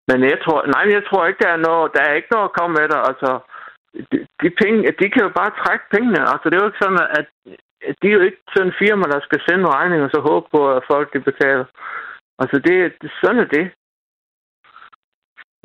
[0.09, 2.57] Men jeg tror, nej, jeg tror ikke, der er noget, der er ikke noget at
[2.59, 3.01] komme med der.
[3.11, 3.31] Altså,
[4.11, 6.21] de, de, penge, de kan jo bare trække pengene.
[6.33, 7.27] Altså, det er jo ikke sådan, at
[8.03, 10.61] de er jo ikke sådan en firma, der skal sende regninger og så håbe på,
[10.77, 11.67] at folk de betaler.
[12.39, 13.67] Altså, det, det sådan er det.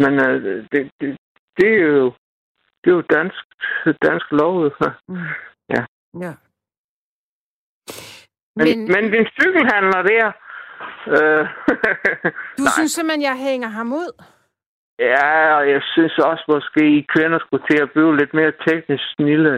[0.01, 0.35] Men uh,
[0.71, 1.17] det, det,
[1.57, 2.13] det, er jo
[2.81, 3.43] det er jo dansk,
[4.07, 4.53] dansk lov.
[5.07, 5.27] Mm.
[5.75, 5.83] Ja.
[6.25, 6.33] ja.
[8.55, 10.31] Men, men, men din cykelhandler der...
[11.07, 11.43] Øh,
[12.59, 12.73] du nej.
[12.77, 14.11] synes simpelthen, jeg hænger ham ud?
[14.99, 19.03] Ja, og jeg synes også måske, I kvinder skulle til at blive lidt mere teknisk
[19.15, 19.51] snille.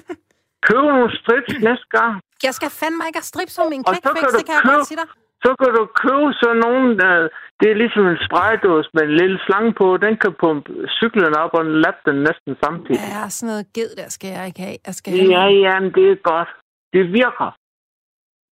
[0.68, 2.12] købe nogle strips næste gang.
[2.46, 5.00] Jeg skal fandme ikke have strips som min klikfix, det kan jeg købe- godt sige
[5.02, 5.08] dig.
[5.44, 7.12] Så kan du købe sådan nogen, der,
[7.60, 9.86] det er ligesom en spraydås med en lille slange på.
[10.06, 13.00] Den kan pumpe cyklen op og lappe den næsten samtidig.
[13.14, 14.78] Ja, sådan noget ged der skal jeg ikke have.
[14.86, 16.50] Jeg skal have Ja, ja, men det er godt.
[16.94, 17.48] Det virker.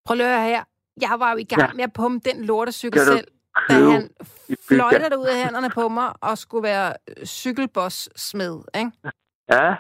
[0.07, 0.63] Prøv lige at her.
[1.01, 1.73] Jeg var jo i gang Ja.
[1.75, 3.29] med at pumpe den lortecykel selv,
[3.69, 4.11] da han
[4.69, 8.91] fløjter ud af hænderne på mig og skulle være øh, cykelboss-smed, ikke?
[9.53, 9.75] Ja,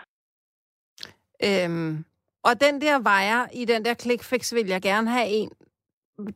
[1.44, 2.04] Øhm,
[2.42, 5.50] og den der vejer i den der ClickFix vil jeg gerne have en,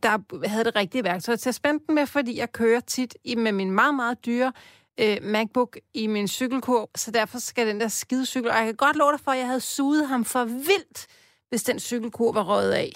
[0.03, 3.35] der havde det rigtige værktøj til at spænde den med, fordi jeg kører tit i,
[3.35, 4.53] med min meget, meget dyre
[5.01, 8.75] øh, MacBook i min cykelkurv, så derfor skal den der skide cykel, og jeg kan
[8.77, 11.07] godt love dig for, at jeg havde suget ham for vildt,
[11.49, 12.92] hvis den cykelkurv var røget af,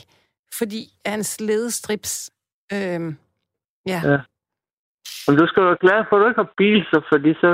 [0.58, 2.30] fordi hans ledestrips,
[2.72, 3.00] øh,
[3.92, 4.00] ja.
[4.10, 4.18] Ja.
[5.26, 7.50] men du skal være glad for, at du ikke har bil, så, fordi så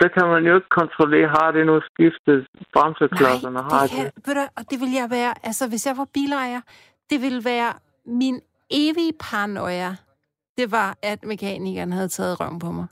[0.00, 3.90] der kan man jo ikke kontrollere, har det nu skiftet bremseklodserne, har Nej, det.
[3.90, 6.60] det kan, ved du, og det vil jeg være, altså hvis jeg var bilejer,
[7.10, 7.72] det ville være
[8.04, 8.40] min
[8.70, 9.90] evige paranoia.
[10.58, 12.86] Det var, at mekanikeren havde taget røven på mig.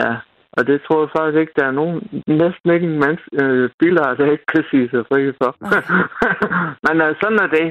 [0.00, 0.16] Ja,
[0.52, 1.96] og det tror jeg faktisk ikke, der er nogen,
[2.26, 5.50] næsten ikke en mands, øh, biler, der ikke kan sige sig fri for.
[6.86, 7.68] Men øh, sådan er det.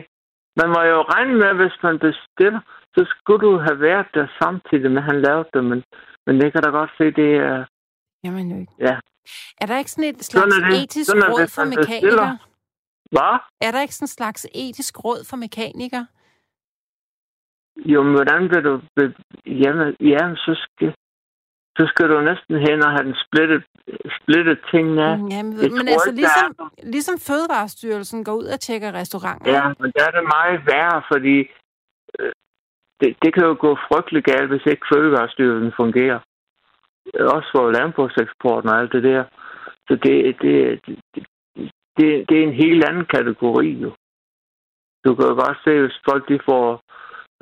[0.60, 2.62] Man må jo regne med, at hvis man bestiller,
[2.96, 5.80] så skulle du have været der samtidig med, at han lavede det, men,
[6.26, 7.66] men det kan da godt se, det er...
[8.24, 8.74] Jamen jo ikke.
[8.80, 8.96] Ja.
[9.62, 10.84] Er der ikke sådan et Sådan slags er det.
[10.84, 12.38] etisk Sådan råd det, for mekanikere?
[13.16, 13.36] Hvad?
[13.66, 16.08] Er der ikke sådan en slags etisk råd for mekanikere?
[17.92, 18.74] Jo, men hvordan vil du...
[19.64, 20.94] Jamen, jamen, så skal,
[21.80, 23.64] så skal du næsten hen og have den splittet,
[24.20, 25.04] splittet tingene
[25.36, 26.50] Jeg men tror altså, ikke, der ligesom,
[26.96, 29.52] ligesom Fødevarestyrelsen går ud og tjekker restauranter.
[29.58, 31.38] Ja, men der er det meget værre, fordi
[32.20, 32.32] øh,
[33.00, 36.20] det, det kan jo gå frygtelig galt, hvis ikke fødevarestyrelsen fungerer.
[37.36, 39.24] Også for landbrugseksporten og alt det der.
[39.88, 41.26] Så det, det, det,
[41.98, 43.92] det, det er en helt anden kategori jo.
[45.06, 46.66] Du kan jo godt se, hvis folk de får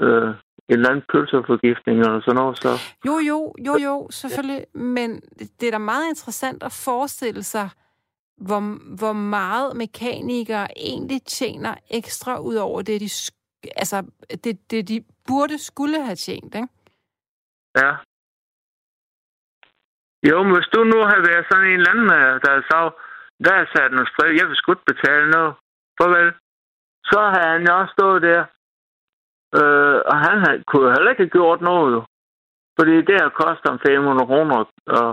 [0.03, 0.33] øh,
[0.69, 2.69] eller anden pølseforgiftning eller sådan noget, så...
[3.05, 4.65] Jo, jo, jo, jo, selvfølgelig.
[4.73, 5.21] Men
[5.59, 7.69] det er da meget interessant at forestille sig,
[8.37, 8.61] hvor,
[8.97, 13.09] hvor meget mekanikere egentlig tjener ekstra ud over det, de,
[13.75, 14.05] altså,
[14.43, 16.67] det, det, de burde skulle have tjent, ikke?
[17.75, 17.91] Ja.
[20.29, 22.91] Jo, men hvis du nu havde været sådan en eller anden, øh, der sagde,
[23.45, 25.53] der er sat stræk, jeg vil sgu betale noget.
[25.97, 26.33] Farvel.
[27.11, 28.45] Så havde han også stået der.
[29.55, 32.01] Øh, og han havde, kunne heller ikke have gjort noget, jo.
[32.79, 34.55] Fordi det her koster ham 500 kroner
[34.97, 35.09] og,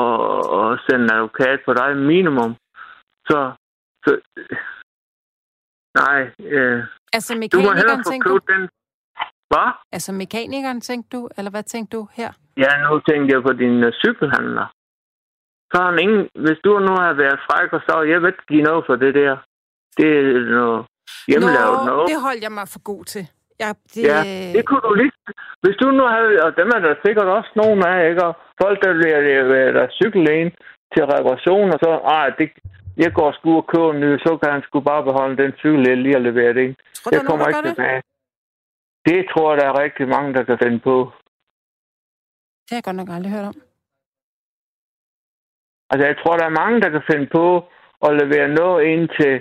[0.00, 0.10] og,
[0.58, 2.56] og sende en advokat på dig minimum.
[3.28, 3.38] Så,
[4.04, 4.10] så
[6.00, 6.18] nej,
[6.54, 8.62] øh, Altså du må mekanikeren, hellere få tænkte købt den.
[9.50, 9.68] Hvad?
[9.92, 11.28] Altså mekanikeren, tænkte du?
[11.36, 12.30] Eller hvad tænkte du her?
[12.56, 14.66] Ja, nu tænker jeg på din uh, cykelhandler.
[15.70, 16.28] Så har han ingen...
[16.44, 19.14] Hvis du nu har været fræk og så, jeg vil ikke give noget for det
[19.14, 19.36] der.
[19.96, 20.86] Det er noget
[21.28, 22.08] hjemmelavet noget.
[22.10, 23.24] det holdt jeg mig for god til.
[23.62, 24.18] Jeg, det, Ja,
[24.56, 25.12] det kunne du lige...
[25.62, 26.30] Hvis du nu havde...
[26.46, 28.22] Og dem er der sikkert også nogen af, ikke?
[28.28, 30.50] Og folk, der bliver der cykellægen
[30.92, 31.90] til reparation, og så...
[32.16, 32.48] Ej, det,
[33.04, 35.98] jeg går sgu og køber en ny, så kan han sgu bare beholde den cykel
[36.04, 36.74] lige og levere det ind.
[36.94, 37.76] Tror Jeg er kommer ikke gør det?
[37.76, 38.02] tilbage.
[39.08, 40.96] Det tror jeg, der er rigtig mange, der kan finde på.
[42.64, 43.56] Det har jeg godt nok aldrig hørt om.
[45.90, 47.46] Altså, jeg tror, der er mange, der kan finde på
[48.06, 49.34] at levere noget ind til,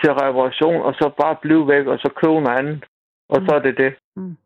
[0.00, 2.84] til reparation, og så bare blive væk, og så købe noget andet.
[3.32, 3.46] Og mm.
[3.46, 3.92] så er det det.
[4.16, 4.36] Mm.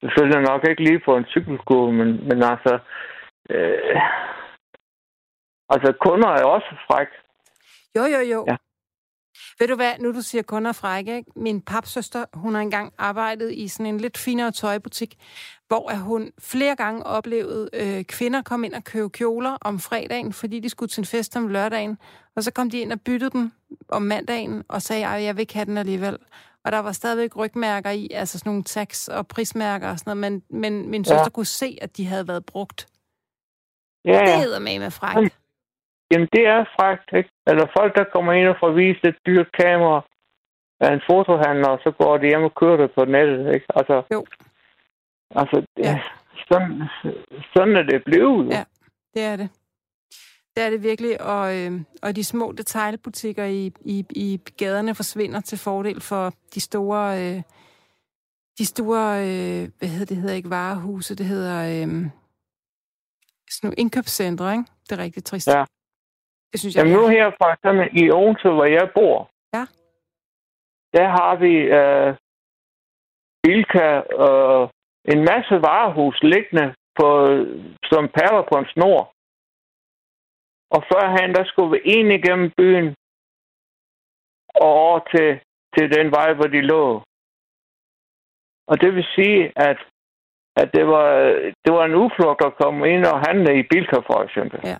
[0.00, 2.78] Selvfølgelig nok ikke lige på en cykelskole, men, men altså...
[3.50, 4.00] Øh,
[5.74, 7.08] altså, kunder er også fræk.
[7.96, 8.40] Jo, jo, jo.
[8.50, 8.56] Ja.
[9.58, 11.30] Ved du hvad, nu du siger kunder frække, ikke?
[11.36, 15.16] min papsøster, hun har engang arbejdet i sådan en lidt finere tøjbutik,
[15.68, 20.60] hvor hun flere gange oplevede øh, kvinder komme ind og købe kjoler om fredagen, fordi
[20.60, 21.98] de skulle til en fest om lørdagen,
[22.36, 23.52] og så kom de ind og byttede dem
[23.88, 26.18] om mandagen, og sagde, at jeg vil ikke have den alligevel.
[26.64, 30.32] Og der var stadigvæk rygmærker i, altså sådan nogle tax og prismærker og sådan noget,
[30.50, 31.28] men, men min søster Ja.
[31.28, 32.86] kunne se, at de havde været brugt.
[34.04, 34.38] Ja, Det ja.
[34.38, 35.32] hedder med med fræk.
[36.10, 37.30] Jamen, det er frækt, ikke?
[37.46, 40.00] Eller folk, der kommer ind og får vist et dyrt kamera
[40.80, 43.66] af en fotohandler, og så går de hjem og kører det på nettet, ikke?
[43.76, 44.24] Altså, Jo.
[45.30, 45.82] Altså, Ja.
[45.82, 46.00] ja.
[46.48, 46.82] sådan,
[47.54, 48.48] sådan er det blevet.
[48.50, 48.64] Ja.
[49.14, 49.48] Det er det.
[50.56, 55.40] Det er det virkelig, og, øh, og de små detailbutikker i, i, i gaderne forsvinder
[55.40, 57.42] til fordel for de store, øh,
[58.58, 61.88] de store, øh, hvad hedder det, hedder ikke varehuse, det hedder øh,
[63.50, 64.64] sådan nogle indkøbscentre, ikke?
[64.90, 65.48] Det er rigtig trist.
[65.48, 65.64] Ja.
[66.54, 67.10] Det synes jeg, Jamen nu er.
[67.10, 69.64] her for eksempel i Odense, hvor jeg bor, Ja.
[70.96, 72.10] der har vi øh,
[73.42, 73.88] Bilka
[74.28, 74.70] og
[75.12, 76.66] en masse varehus liggende
[76.98, 77.06] på,
[77.90, 79.00] som perler på en snor.
[80.74, 82.88] Og førhen, der skulle vi ind igennem byen,
[84.54, 85.28] og over til,
[85.76, 86.84] til den vej, hvor de lå.
[88.70, 89.78] Og det vil sige, at,
[90.56, 91.08] at det, var,
[91.64, 94.60] det var en uflugt at komme ind og handle i Bilka, for eksempel.
[94.64, 94.76] Ja.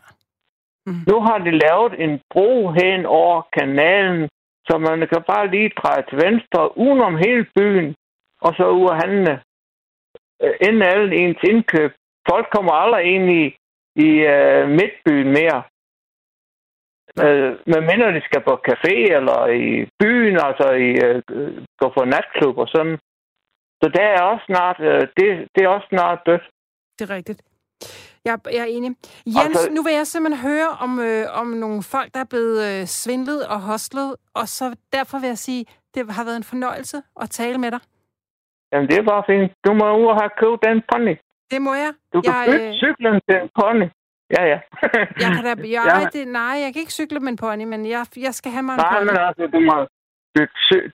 [0.86, 1.00] Mm.
[1.10, 4.28] Nu har de lavet en bro hen over kanalen,
[4.66, 7.94] så man kan bare lige dreje til venstre, udenom hele byen,
[8.40, 9.42] og så ud og handle.
[10.42, 11.92] Øh, inden alle ens indkøb.
[12.30, 13.44] Folk kommer aldrig ind i,
[14.06, 15.62] i uh, midtbyen mere.
[17.24, 21.20] Uh, med mindre de skal på café eller i byen, altså i, uh,
[21.80, 22.98] gå på natklub og sådan.
[23.82, 26.44] Så det er også snart, uh, det, det er også snart dødt.
[26.98, 27.42] Det er rigtigt.
[28.28, 28.90] Jeg, jeg er enig.
[29.26, 32.58] Jens, altså, nu vil jeg simpelthen høre om, øh, om nogle folk, der er blevet
[32.68, 36.98] øh, svindlet og hostlet, og så derfor vil jeg sige, det har været en fornøjelse
[37.22, 37.80] at tale med dig.
[38.72, 39.52] Jamen, det er bare fint.
[39.66, 41.14] Du må ud og have købt den pony.
[41.52, 41.92] Det må jeg.
[42.14, 42.74] Du kan jeg, bytte øh...
[42.82, 43.86] cyklen til en pony.
[44.34, 44.58] Ja, ja.
[45.22, 46.18] jeg kan da, jeg, ja.
[46.18, 48.74] det, nej, jeg kan ikke cykle med en pony, men jeg, jeg skal have mig
[48.74, 49.06] en nej, pony.
[49.06, 49.76] Nej, men altså, du må,
[50.34, 50.40] du,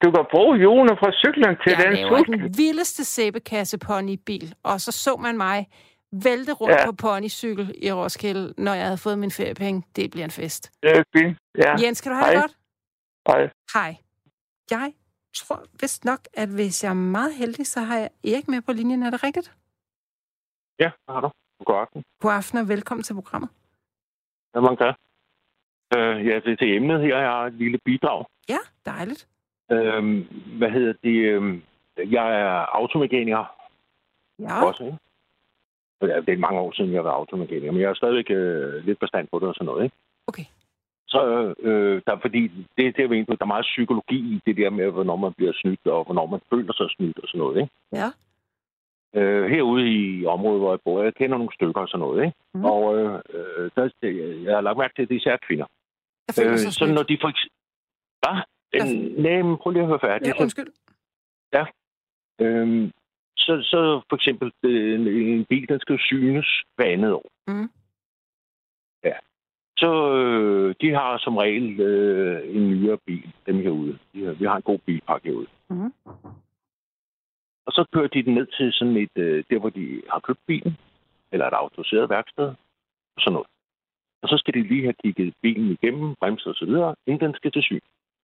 [0.05, 2.33] du kan bruge hjulene fra cyklen til jeg den cykel.
[2.33, 5.59] Jeg den vildeste sæbekasse pony-bil, og så så man mig
[6.13, 6.87] vælte rundt ja.
[6.87, 9.83] på ponycykel i Roskilde, når jeg havde fået min feriepenge.
[9.97, 10.73] Det bliver en fest.
[10.83, 11.77] Det er fint, ja.
[11.83, 12.35] Jens, kan du have Hej.
[12.35, 12.57] det godt?
[13.29, 13.51] Hej.
[13.75, 13.97] Hej.
[14.71, 14.93] Jeg
[15.35, 18.73] tror vist nok, at hvis jeg er meget heldig, så har jeg Erik med på
[18.73, 19.03] linjen.
[19.03, 19.53] Er det rigtigt?
[20.79, 21.31] Ja, det har du.
[21.65, 22.05] God aften.
[22.21, 23.51] God aften og velkommen til programmet.
[24.55, 24.95] Ja, man kan.
[25.97, 27.19] Øh, ja, det er til emnet her.
[27.19, 28.25] Jeg har et lille bidrag.
[28.49, 29.29] Ja, dejligt.
[29.73, 30.03] Øh,
[30.59, 31.17] hvad hedder det?
[31.33, 31.63] Øh,
[32.13, 33.57] jeg er automekaniker.
[34.39, 34.65] Ja.
[34.65, 34.99] Også, ikke?
[36.01, 38.99] Det er mange år siden, jeg har været automekaniker, men jeg har stadigvæk øh, lidt
[38.99, 39.85] forstand på det og sådan noget.
[39.85, 39.97] Ikke?
[40.27, 40.45] Okay.
[41.09, 41.21] Så
[41.59, 42.43] øh, der, fordi
[42.77, 45.53] det, det er på, der er meget psykologi i det der med, hvornår man bliver
[45.55, 47.57] snydt, og hvornår man føler sig snydt og sådan noget.
[47.61, 47.73] Ikke?
[47.93, 48.09] Ja.
[49.15, 52.25] Øh, herude i området, hvor jeg bor, jeg kender nogle stykker og sådan noget.
[52.25, 52.37] Ikke?
[52.55, 52.65] Mm.
[52.65, 53.91] Og øh, der,
[54.45, 55.67] jeg har lagt mærke til, at det er især kvinder.
[56.29, 57.57] Jeg føler øh, sig så når de for eksempel...
[58.23, 58.37] Hvad?
[59.25, 60.29] Nej, men prøv lige at høre færdigt.
[60.29, 60.71] Ja, undskyld.
[61.53, 61.65] Ja.
[62.41, 62.93] Øhm,
[63.47, 67.29] så, så for eksempel en, en bil, den skal synes hver andet år.
[67.47, 67.71] Mm.
[69.05, 69.17] Ja.
[69.77, 73.99] Så øh, de har som regel øh, en nyere bil, dem herude.
[74.13, 75.47] De har, vi har en god bilpark herude.
[75.71, 75.93] Mm.
[77.67, 80.41] Og så kører de den ned til sådan et, øh, der hvor de har købt
[80.47, 80.77] bilen,
[81.33, 82.49] eller et autoriseret værksted,
[83.17, 83.49] og sådan noget.
[84.23, 87.63] Og så skal de lige have kigget bilen igennem, bremser videre, inden den skal til
[87.63, 87.81] syn.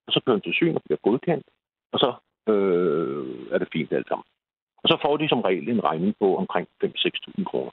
[0.06, 1.46] Og så kører den til syn og bliver godkendt,
[1.92, 2.14] og så
[2.52, 4.24] øh, er det fint alt sammen.
[4.86, 7.72] Og så får de som regel en regning på omkring 5-6.000 kroner.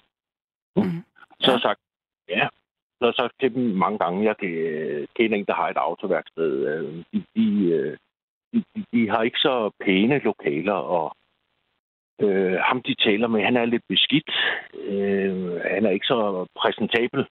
[0.76, 0.84] Mm.
[0.84, 1.04] Mm.
[1.40, 1.82] Så har jeg sagt,
[2.30, 2.48] ja,
[2.96, 4.36] så har jeg sagt til dem mange gange, jeg
[5.16, 6.52] kender en, der har et autoværksted.
[6.68, 7.46] Øh, de, de,
[8.54, 11.16] de, de har ikke så pæne lokaler, og
[12.22, 14.32] øh, ham, de taler med, han er lidt beskidt.
[14.74, 17.28] Øh, han er ikke så præsentabel.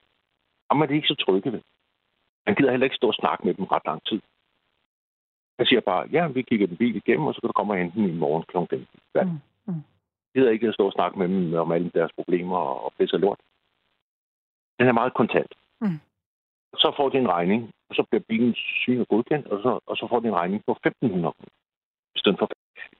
[0.71, 1.61] Ham er de ikke så trygge ved.
[2.47, 4.21] Han gider heller ikke stå og snakke med dem ret lang tid.
[5.59, 7.79] Han siger bare, ja, vi kigger den bil igennem, og så kan du komme og
[7.79, 8.57] hente den i morgen kl.
[8.57, 8.87] 15.
[9.15, 9.52] Mm.
[9.67, 9.83] Mm.
[10.35, 13.41] gider ikke at stå og snakke med dem om alle deres problemer og pisse lort.
[14.79, 15.53] Den er meget kontant.
[15.81, 15.99] Mm.
[16.75, 19.97] Så får de en regning, og så bliver bilen syn og godkendt, og så, og
[19.97, 21.33] så får de en regning på 1.500
[22.39, 22.49] for.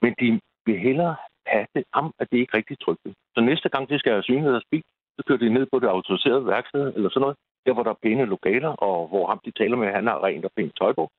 [0.03, 3.01] Men de vil hellere have det om, at det ikke er rigtig trygt.
[3.35, 4.85] Så næste gang, de skal have synet deres bil,
[5.17, 8.03] så kører de ned på det autoriserede værksted eller sådan noget, der hvor der er
[8.03, 11.11] pæne lokaler, og hvor ham de taler med, han har rent og pænt tøj på.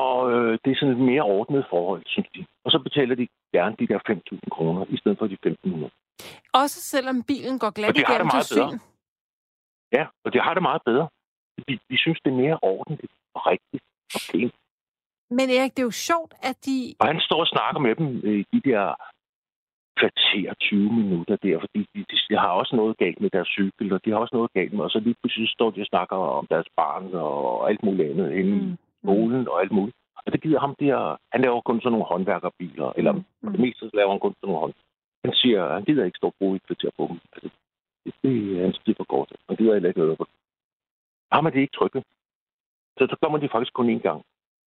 [0.00, 2.46] Og øh, det er sådan et mere ordnet forhold, synes de.
[2.64, 5.88] Og så betaler de gerne de der 5.000 kroner, i stedet for de 1.500.
[6.62, 8.78] Også selvom bilen går glat igennem til syn?
[9.92, 11.08] Ja, og de har det meget bedre.
[11.68, 14.54] De, de synes, det er mere ordentligt og rigtigt og pænt.
[15.38, 16.94] Men Erik, det er jo sjovt, at de...
[17.00, 18.08] Og han står og snakker med dem
[18.40, 18.94] i de der
[19.98, 23.92] kvarter 20 minutter der, fordi de, de, de har også noget galt med deres cykel,
[23.92, 26.16] og de har også noget galt med, og så lige pludselig står de og snakker
[26.16, 29.96] om deres barn og alt muligt andet inde mm skolen og alt muligt.
[30.26, 31.16] Og det gider ham der...
[31.32, 33.52] Han laver kun sådan nogle håndværkerbiler, eller mm.
[33.52, 34.74] det meste laver han kun sådan nogle hånd.
[35.24, 37.18] Han siger, han gider ikke stå og bruge et kvarter på dem.
[37.32, 37.48] Altså,
[38.04, 39.32] det, det er hans tid for godt.
[39.48, 40.34] Han gider heller ikke høre på det.
[41.32, 42.02] Ham er det ikke trygge.
[42.98, 44.20] Så så kommer de faktisk kun én gang.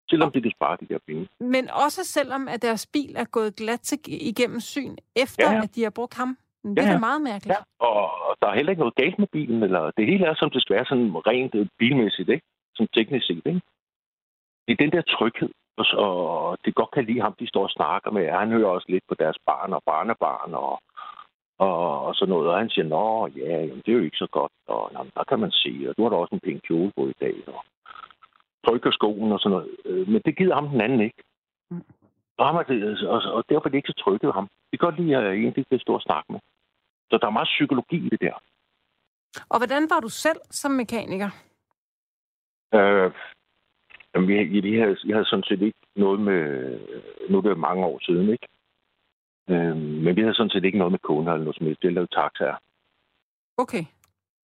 [0.09, 1.27] Selvom de kan spare de der penge.
[1.39, 3.99] Men også selvom, at deres bil er gået glat til,
[4.31, 5.63] igennem syn, efter ja, ja.
[5.63, 6.37] at de har brugt ham.
[6.63, 6.99] Det er ja, ja.
[6.99, 7.57] meget mærkeligt.
[7.57, 9.63] Ja, og der er heller ikke noget galt med bilen.
[9.63, 12.45] Eller det hele er, som det skal være, sådan rent bilmæssigt, ikke?
[12.75, 13.61] Som teknisk set, ikke?
[14.65, 15.49] Det er den der tryghed,
[15.93, 18.29] og det godt kan lide ham, de står og snakker med.
[18.29, 20.81] Han hører også lidt på deres barn og barnebarn og,
[21.57, 22.49] og, og sådan noget.
[22.49, 24.51] Og han siger, nå ja, jamen, det er jo ikke så godt.
[24.67, 27.07] Og jamen, der kan man se, og du har da også en pæn kjole på
[27.07, 27.35] i dag.
[27.47, 27.63] Og
[28.65, 29.69] trykker skoen og sådan noget.
[29.85, 31.23] Øh, men det gider ham den anden ikke.
[31.71, 31.83] Mm.
[32.37, 34.47] Og, ham er det, og, og derfor er det ikke så ved ham.
[34.71, 36.39] Det kan godt lide, at en det kan stå og snakke med.
[37.09, 38.35] Så der er meget psykologi i det der.
[39.49, 41.29] Og hvordan var du selv som mekaniker?
[42.73, 43.11] Øh,
[44.15, 46.43] Jamen, vi, vi, havde, vi havde sådan set ikke noget med...
[47.29, 48.47] Nu er det mange år siden, ikke?
[49.49, 51.81] Øhm, men vi havde sådan set ikke noget med kunder eller noget som helst.
[51.81, 52.57] Det er lavet taxaer.
[53.57, 53.83] Okay.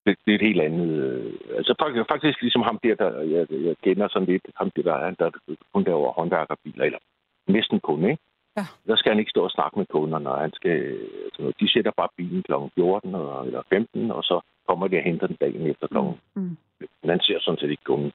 [0.05, 0.89] Det, det er et helt andet...
[1.03, 4.81] Øh, altså faktisk, faktisk ligesom ham der, der jeg, jeg kender sådan lidt, ham der,
[4.81, 5.31] der er, der
[5.73, 6.99] kun laver håndværkerbiler, eller
[7.47, 8.21] næsten kun, ikke?
[8.57, 8.65] Ja.
[8.87, 10.77] Der skal han ikke stå og snakke med kunderne, når han skal...
[11.25, 12.53] Altså, de sætter bare bilen kl.
[12.75, 16.15] 14 eller 15, og så kommer de og henter den dagen efter klokken.
[16.35, 16.57] Mm.
[17.01, 18.11] Men han ser sådan set ikke kunden.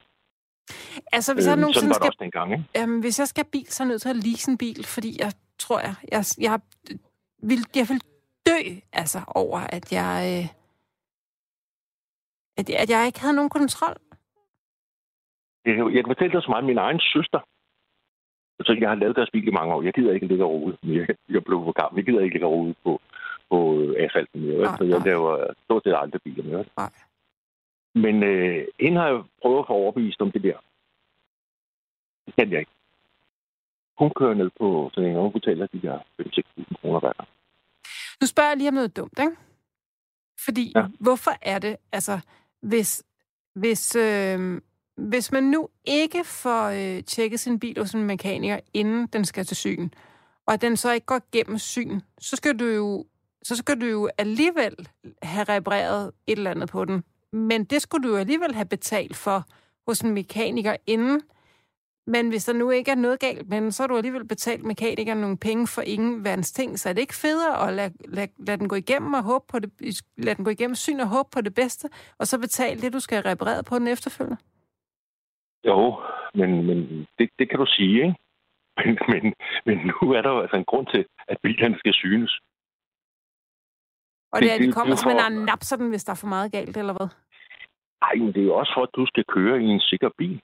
[1.11, 2.63] Altså, hvis jeg Øhm, sådan var skal også dengang, ikke?
[2.75, 4.85] Jamen, hvis jeg skal have bil, så er jeg nødt til at lease en bil,
[4.85, 6.59] fordi jeg tror, jeg, jeg, jeg,
[7.49, 8.01] vil, jeg vil
[8.49, 8.59] dø
[8.93, 10.45] altså, over, at jeg, øh,
[12.57, 13.97] at, at jeg ikke havde nogen kontrol.
[15.65, 16.65] Jeg, jeg kan fortælle dig så meget.
[16.65, 17.39] Min egen søster,
[18.59, 19.81] altså jeg har lavet deres bil i mange år.
[19.81, 21.07] Jeg gider ikke ligge og mere.
[21.35, 21.97] Jeg blev for gammel.
[21.99, 23.01] Jeg gider ikke ligge og på,
[23.49, 23.57] på
[23.97, 24.61] asfalten mere.
[24.61, 25.07] Nej, Så jeg nej.
[25.07, 26.65] laver stort set aldrig biler mere.
[26.77, 26.91] Nej.
[27.95, 30.57] Men øh, hende har jeg prøvet at få overbevist om det der.
[32.25, 32.71] Det kan jeg ikke.
[33.99, 37.29] Hun kører ned på sådan en, og hun betaler de der 5-6.000 kroner hver gang.
[38.21, 39.35] Nu spørger jeg lige om noget dumt, ikke?
[40.45, 40.85] Fordi, ja.
[40.99, 42.19] Hvorfor er det, altså,
[42.61, 43.03] hvis,
[43.55, 44.61] hvis, øh,
[44.97, 49.45] hvis man nu ikke får øh, tjekket sin bil hos en mekaniker, inden den skal
[49.45, 49.89] til syn,
[50.45, 53.05] og den så ikke går gennem syn, så skal du jo,
[53.43, 54.87] så skal du jo alligevel
[55.21, 57.03] have repareret et eller andet på den.
[57.31, 59.47] Men det skulle du jo alligevel have betalt for
[59.87, 61.21] hos en mekaniker inden.
[62.07, 64.63] Men hvis der nu ikke er noget galt med den, så har du alligevel betalt
[64.63, 66.79] mekanikeren nogle penge for ingen verdens ting.
[66.79, 69.59] Så er det ikke federe at lade, lade, lade den gå igennem og håbe på
[69.59, 69.71] det,
[70.17, 71.89] lade den gå igennem syn og håbe på det bedste,
[72.19, 74.37] og så betale det, du skal repareret på den efterfølgende?
[75.63, 76.01] Jo,
[76.33, 78.15] men, men det, det kan du sige, ikke?
[78.85, 79.33] Men, men,
[79.65, 82.39] men nu er der jo altså en grund til, at bilerne skal synes.
[84.31, 86.11] Og Det- er, at de det- kommer er simpelthen for- og napser den, hvis der
[86.11, 87.07] er for meget galt, eller hvad?
[88.01, 90.41] Nej, men det er jo også for, at du skal køre i en sikker bil.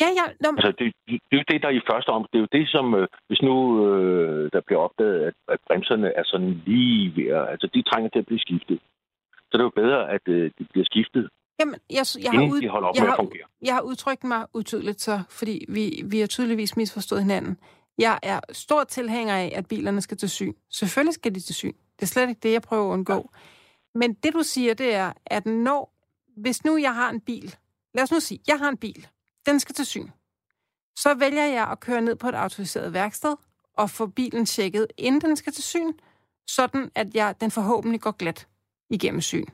[0.00, 0.24] Ja, ja.
[0.40, 2.22] Nå, Altså, det, det, er jo det, der i første om.
[2.32, 3.54] Det er jo det, som, øh, hvis nu
[3.86, 8.08] øh, der bliver opdaget, at, at bremserne er sådan lige ved at, altså de trænger
[8.10, 8.78] til at blive skiftet.
[9.48, 11.28] Så det er jo bedre, at øh, de bliver skiftet,
[11.60, 13.46] jamen, jeg, jeg, har ud, de holder op jeg med at har- fungere.
[13.62, 17.58] jeg har udtrykt mig utydeligt så, fordi vi, vi har tydeligvis misforstået hinanden.
[17.98, 20.52] Jeg er stor tilhænger af, at bilerne skal til syn.
[20.70, 21.72] Selvfølgelig skal de til syn.
[21.96, 23.30] Det er slet ikke det, jeg prøver at undgå.
[23.94, 25.92] Men det, du siger, det er, at når,
[26.36, 27.54] hvis nu jeg har en bil,
[27.94, 29.06] lad os nu sige, jeg har en bil,
[29.48, 30.08] den skal til syn.
[30.96, 33.36] Så vælger jeg at køre ned på et autoriseret værksted
[33.74, 35.92] og få bilen tjekket, inden den skal til syn,
[36.46, 38.48] sådan at jeg, den forhåbentlig går glat
[38.90, 39.46] igennem syn.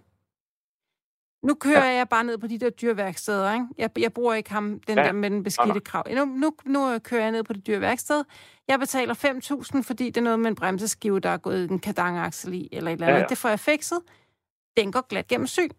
[1.43, 1.97] Nu kører ja.
[1.97, 3.67] jeg bare ned på de der dyre værksteder, ikke?
[3.79, 5.05] Jeg, jeg bruger ikke ham, den ja.
[5.05, 6.05] Der med den beskidte krav.
[6.15, 8.25] Nu, nu, nu kører jeg ned på det dyre værksted.
[8.69, 9.15] Jeg betaler
[9.75, 12.91] 5.000, fordi det er noget med en bremseskive, der er gået en kadangaksel i, eller
[12.91, 13.19] et eller andet.
[13.19, 13.29] Ja, Ja.
[13.29, 14.01] Det får jeg fikset.
[14.77, 15.71] Den går glat gennem syn.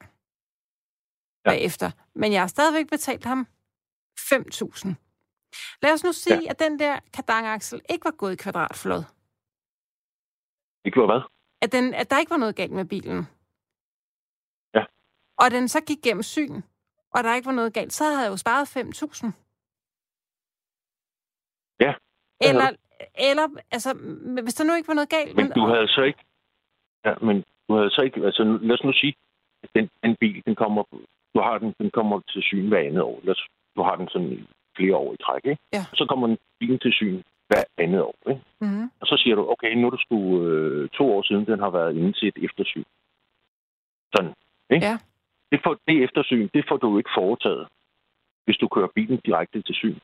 [1.45, 1.49] Ja.
[1.49, 1.91] Bagefter.
[2.15, 3.47] Men jeg har stadigvæk betalt ham
[4.19, 4.95] 5.000.
[5.81, 6.49] Lad os nu sige, ja.
[6.49, 9.03] At den der kadangaksel ikke var gået i kvadratflod.
[10.85, 11.21] Det gjorde hvad?
[11.61, 13.19] At, den, at der ikke var noget galt med bilen.
[14.73, 14.83] Ja.
[15.37, 16.55] Og den så gik gennem syn,
[17.13, 19.31] og der ikke var noget galt, så havde jeg jo sparet 5.000.
[21.79, 21.93] Ja,
[22.49, 22.69] Eller,
[23.29, 23.93] eller, altså,
[24.43, 25.35] hvis der nu ikke var noget galt...
[25.35, 26.23] Men du havde så ikke...
[27.05, 28.25] Ja, men du havde så ikke...
[28.25, 29.15] Altså, lad os nu sige,
[29.63, 30.83] at den, den bil, den kommer...
[31.35, 33.19] Du har den, den kommer til syn hver andet år.
[33.23, 34.47] Lad os, du har den sådan
[34.77, 35.61] flere år i træk, ikke?
[35.73, 35.83] Ja.
[35.93, 38.41] Så kommer den bilen til syn hver andet år, ikke?
[38.61, 38.91] Mm-hmm.
[39.01, 41.69] Og så siger du, okay, nu er det sgu øh, to år siden, den har
[41.69, 42.83] været inde til et eftersyn.
[44.15, 44.33] Sådan,
[44.69, 44.85] ikke?
[44.85, 44.97] Ja.
[45.51, 47.67] Det, får, det eftersyn, det får du ikke foretaget,
[48.45, 49.99] hvis du kører bilen direkte til syn.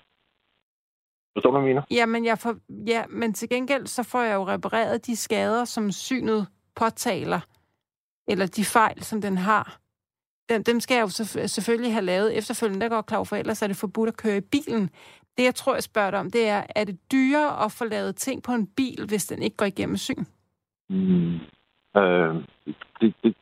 [1.34, 1.84] Forstår du, hvad jeg mener?
[1.92, 2.56] Ja, men jeg får,
[2.88, 7.40] ja, men til gengæld så får jeg jo repareret de skader, som synet påtaler,
[8.28, 9.81] eller de fejl, som den har.
[10.50, 13.62] Dem, dem skal jeg jo selvf- selvfølgelig have lavet efterfølgende, der går klar for, ellers
[13.62, 14.90] er det forbudt at køre i bilen.
[15.38, 18.16] Det, jeg tror, jeg spørger dig om, det er, er det dyrere at få lavet
[18.16, 20.24] ting på en bil, hvis den ikke går igennem syn?
[20.90, 21.34] Mm.
[21.98, 22.36] Øh,
[23.02, 23.36] det, det,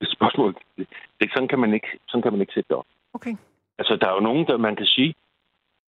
[0.00, 0.86] det spørgsmål, det,
[1.20, 2.86] det, sådan, kan man ikke, sådan kan man ikke sætte det op.
[3.14, 3.34] Okay.
[3.78, 5.14] Altså, der er jo nogen, der man kan sige,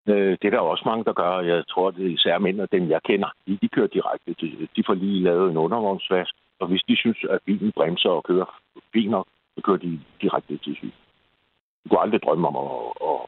[0.09, 2.73] øh, det er der også mange, der gør, jeg tror, det er især mænd og
[2.73, 6.67] dem, jeg kender, de, de kører direkte til, de får lige lavet en undervognsvask, og
[6.69, 8.63] hvis de synes, at bilen bremser og kører
[8.93, 10.93] fint nok, så kører de direkte til syn.
[11.83, 12.71] Du kunne aldrig drømme om at,
[13.09, 13.21] at,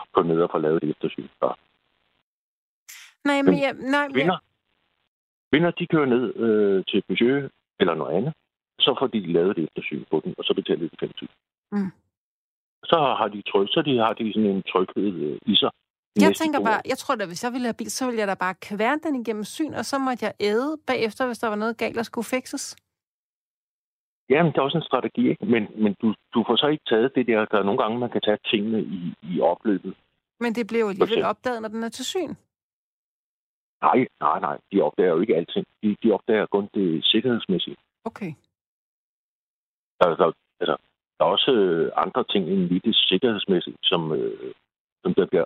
[0.00, 1.28] at gå ned og få lavet det eftersyn.
[1.42, 1.50] Ja.
[3.24, 4.38] Nej, men, jeg, nej, men Vinder,
[5.52, 7.50] vinder, de kører ned øh, til Peugeot
[7.80, 8.32] eller noget andet,
[8.80, 11.26] så får de lavet det eftersyn på den, og så betaler de 5.000.
[11.72, 11.90] Mm.
[12.84, 15.70] Så har de tryg, så de har de sådan en tryghed øh, i sig.
[16.20, 18.34] jeg tænker bare, jeg tror da, hvis jeg ville have bil, så ville jeg da
[18.34, 21.76] bare kværne den igennem syn, og så måtte jeg æde bagefter, hvis der var noget
[21.76, 22.76] galt, der skulle fikses.
[24.30, 25.46] Jamen, det er også en strategi, ikke?
[25.46, 28.10] Men, men du, du får så ikke taget det der, der er nogle gange, man
[28.10, 29.94] kan tage tingene i, i opløbet.
[30.40, 32.34] Men det bliver jo alligevel opdaget, når den er til syn.
[33.82, 34.58] Nej, nej, nej.
[34.72, 35.66] De opdager jo ikke alting.
[35.82, 37.76] De, de opdager kun det sikkerhedsmæssige.
[38.04, 38.32] Okay.
[40.00, 40.76] Altså, altså,
[41.18, 44.54] der er også øh, andre ting end lige det sikkerhedsmæssige, som, øh,
[45.02, 45.44] som der bliver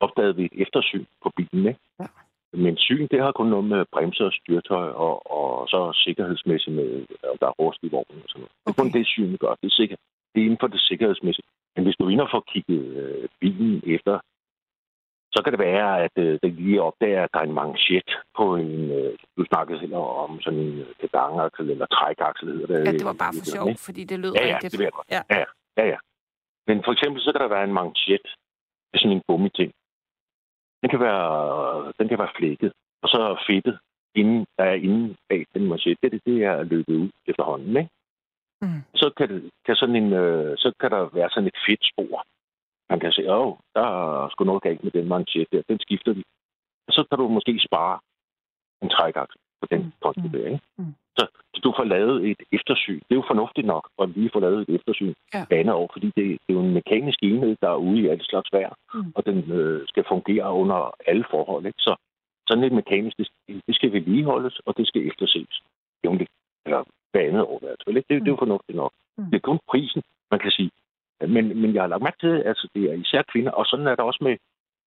[0.00, 1.66] opdaget ved et eftersyn på bilen.
[1.68, 1.80] Ikke?
[2.00, 2.06] Ja.
[2.52, 7.06] Men syn, det har kun noget med bremser og styrtøj, og, og så sikkerhedsmæssigt med,
[7.32, 8.52] at der er rust i vognen og sådan noget.
[8.64, 8.98] Det er kun Okay.
[8.98, 9.54] det, syn gør.
[9.62, 9.96] Det er, sikker,
[10.34, 11.44] det er inden for det sikkerhedsmæssige.
[11.76, 14.14] Men hvis du inde og får kigget øh, bilen efter,
[15.34, 18.56] så kan det være, at øh, det lige opdager, at der er en manchet på
[18.56, 18.90] en...
[18.98, 22.86] Øh, du snakkede selv om sådan en øh, pedangaksel eller trækaksel, hedder det.
[22.86, 24.72] Ja, det var bare for sjov, fordi det lød Ja, ja, rigtigt.
[24.72, 25.08] det ved jeg godt.
[25.16, 25.22] Ja.
[25.30, 25.44] Ja,
[25.78, 25.98] ja, ja.
[26.68, 28.24] Men for eksempel, så kan der være en manchet
[28.94, 29.72] sådan en gummiting.
[30.82, 32.72] Den kan være, den kan være flækket,
[33.02, 33.78] og så fedtet,
[34.14, 37.90] inden, der er inde bag den manchet, det, det, det er løbet ud efterhånden, ikke?
[38.62, 38.82] Mm.
[38.94, 42.24] Så kan, det, kan sådan en, øh, så kan der være sådan et fedt spor.
[42.90, 46.12] Man kan se, åh, der er sgu noget galt med den manchet der, den skifter
[46.12, 46.22] vi.
[46.88, 47.98] Og så kan du måske spare
[48.82, 50.60] en trækaksel på den Mm, ikke?
[50.78, 50.94] mm.
[51.18, 53.00] Så du får lavet et eftersyn.
[53.06, 55.44] Det er jo fornuftigt nok, at lige få lavet et eftersyn Ja.
[55.50, 58.24] andet år, fordi det, det er jo en mekanisk enhed, der er ude i alle
[58.24, 59.00] slags vejr, Mm.
[59.00, 59.12] mm.
[59.16, 61.66] og den øh, skal fungere under alle forhold.
[61.66, 61.78] Ikke?
[61.86, 61.92] Så
[62.48, 63.28] sådan et mekanisk, det,
[63.66, 65.54] det skal vedligeholdes, og det skal efterses.
[66.04, 66.30] Jævnligt.
[66.66, 66.80] Eller
[67.12, 67.94] hver andet år, i hvert fald.
[67.96, 68.24] Det, mm.
[68.24, 68.92] det er jo fornuftigt nok.
[69.18, 69.24] Mm.
[69.24, 69.30] Mm.
[69.30, 70.70] Det er kun prisen, man kan sige.
[71.34, 73.86] Men, men jeg har lagt mærke til, at altså, det er især kvinder, og sådan
[73.86, 74.36] er der også med,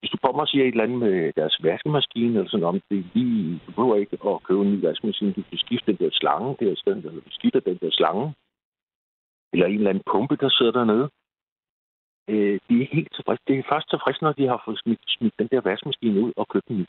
[0.02, 2.98] hvis du kommer og siger et eller andet med deres vaskemaskine, eller sådan om, det
[3.00, 6.10] er lige, du behøver ikke at købe en ny vaskemaskine, du kan skifte den der
[6.12, 8.34] slange, der i stedet, eller du skifter den der slange,
[9.54, 11.10] eller en eller anden pumpe, der sidder dernede.
[12.28, 13.44] Øh, de er helt tilfredse.
[13.48, 16.48] Det er først tilfredse, når de har fået smidt, smidt den der vaskemaskine ud og
[16.48, 16.86] købt en ny.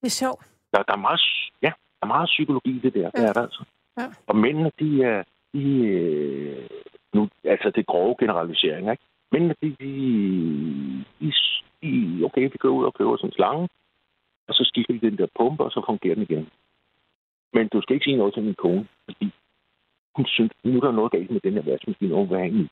[0.00, 0.44] Det er sjovt.
[0.72, 1.20] Der, der, er meget,
[1.62, 3.10] ja, der er meget psykologi i det der.
[3.10, 3.28] Det Ja.
[3.28, 3.64] er der altså.
[3.98, 4.06] Ja.
[4.26, 5.22] Og mændene, de er...
[5.54, 6.68] De, øh,
[7.14, 9.02] nu, altså, det er grove generaliseringer, ikke?
[9.32, 9.90] Mændene, de, de,
[11.20, 11.32] de,
[11.82, 13.68] de, okay, vi går ud og køber sådan en slange,
[14.48, 16.48] og så skifter vi den der pumpe, og så fungerer den igen.
[17.52, 19.30] Men du skal ikke sige noget til min kone, fordi
[20.16, 22.66] hun synes, nu er der noget galt med den her vaskemaskine, og ny.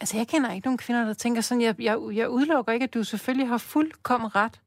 [0.00, 2.94] Altså, jeg kender ikke nogen kvinder, der tænker sådan, jeg, jeg, jeg udelukker ikke, at
[2.94, 4.60] du selvfølgelig har fuldkommen ret.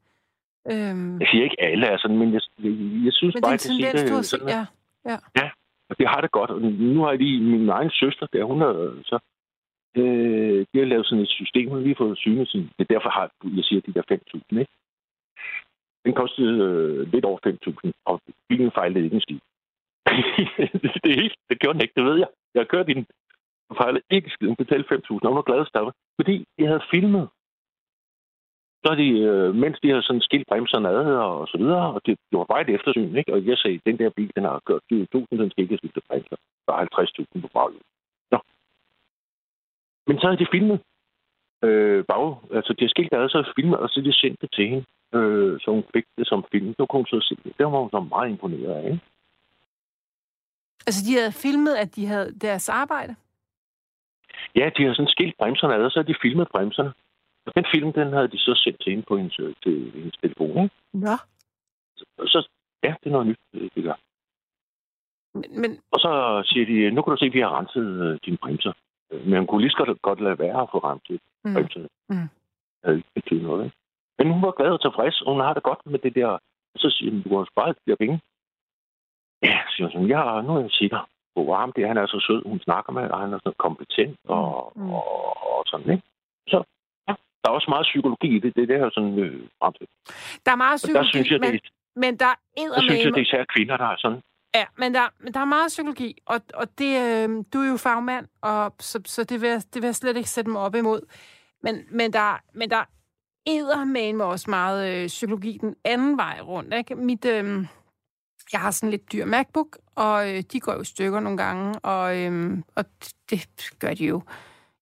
[0.72, 2.72] Øhm, Jeg siger ikke alle er sådan, men jeg, jeg,
[3.04, 4.66] jeg synes men det bare, er at det tendens, du har sådan, set,
[5.10, 5.50] ja.
[5.90, 6.50] Og det har det godt.
[6.50, 8.72] Og nu har jeg lige min egen søster der, hun har
[9.04, 9.18] så
[9.96, 12.62] øh, de har lavet sådan et system, hun har fået synet sin.
[12.62, 14.72] Det er derfor, har, jeg siger de der 5.000, ikke?
[16.04, 19.40] Den kostede øh, lidt over 5.000, og bilen fejlede ikke en skid.
[21.02, 22.28] det, er helt, det gjorde den ikke, det ved jeg.
[22.54, 23.06] Jeg har kørt i den.
[23.70, 24.46] og fejlede ikke skid.
[24.46, 25.92] Hun betalte 5.000, og hun var glad stadig.
[26.18, 27.28] Fordi jeg havde filmet.
[28.84, 32.18] Så de, øh, mens de har sådan skilt bremserne ad og så videre, og det,
[32.30, 33.32] det var bare et eftersyn, ikke?
[33.34, 36.04] Og jeg sagde, den der bil, den har kørt 20.000, den skal ikke have skiftet
[36.08, 36.36] bremser.
[36.66, 36.86] Der er
[37.36, 37.86] 50.000 på baghjulet.
[40.08, 40.78] Men så havde de filmet.
[41.64, 42.26] Øh, bag,
[42.58, 44.68] altså de har skilt ad, så har de filmet, og så de sendt det til
[44.68, 44.84] hende.
[45.14, 46.74] Øh, så hun fik det som film.
[46.78, 47.58] Nu kunne hun så se det.
[47.58, 49.00] Det var hun så meget imponeret af, ikke?
[50.86, 53.14] Altså, de havde filmet, at de havde deres arbejde.
[54.54, 56.92] Ja, de har sådan skilt bremserne ad, og så har de filmet bremserne.
[57.46, 60.16] Og den film, den havde de så sendt til hende på hendes, øh, til hendes
[60.22, 60.74] telefon, ikke?
[60.92, 61.16] Nå.
[62.18, 62.48] Og så,
[62.82, 63.98] ja, det er noget nyt, øh, det gør.
[65.34, 68.18] Men, men Og så siger de, nu kan du se, at vi har renset øh,
[68.24, 68.72] dine bremser.
[69.10, 71.88] Men hun kunne lige så godt, godt lade være at få mm, bremserne.
[72.08, 72.16] Mm.
[72.16, 73.76] Det havde ikke betydet noget, ikke?
[74.18, 76.38] Men hun var glad og tilfreds, og hun har det godt med det der.
[76.76, 78.20] Så siger hun, du har sparet de der penge.
[79.42, 81.86] Ja, siger hun, jeg har, nu er jeg sikker på ham det.
[81.88, 84.82] Han er så sød, hun snakker med, og han er så kompetent og, Mm.
[84.82, 84.90] mm.
[84.92, 85.04] og,
[85.52, 86.04] og sådan, ikke?
[86.48, 86.56] Så
[87.08, 88.54] ja, der er også meget psykologi i det.
[88.56, 89.86] Det er det her sådan øh, frem til.
[90.46, 92.36] der er meget Og psykologi, der synes jeg, men, det, men der er
[92.74, 94.22] der synes jeg, eddermame- det er især kvinder, der er sådan.
[94.58, 97.76] Ja, men der, men der er meget psykologi, og, og det, øh, du er jo
[97.76, 100.74] fagmand, og så, så det, vil jeg, det vil jeg slet ikke sætte mig op
[100.74, 101.00] imod.
[101.62, 102.84] Men, men der, men der
[103.46, 106.74] æder med også meget øh, psykologi den anden vej rundt.
[106.74, 106.94] Ikke?
[106.94, 107.66] Mit, øh,
[108.52, 111.78] jeg har sådan lidt dyr MacBook, og øh, de går jo i stykker nogle gange,
[111.78, 112.84] og, øh, og
[113.30, 113.48] det
[113.78, 114.22] gør de jo.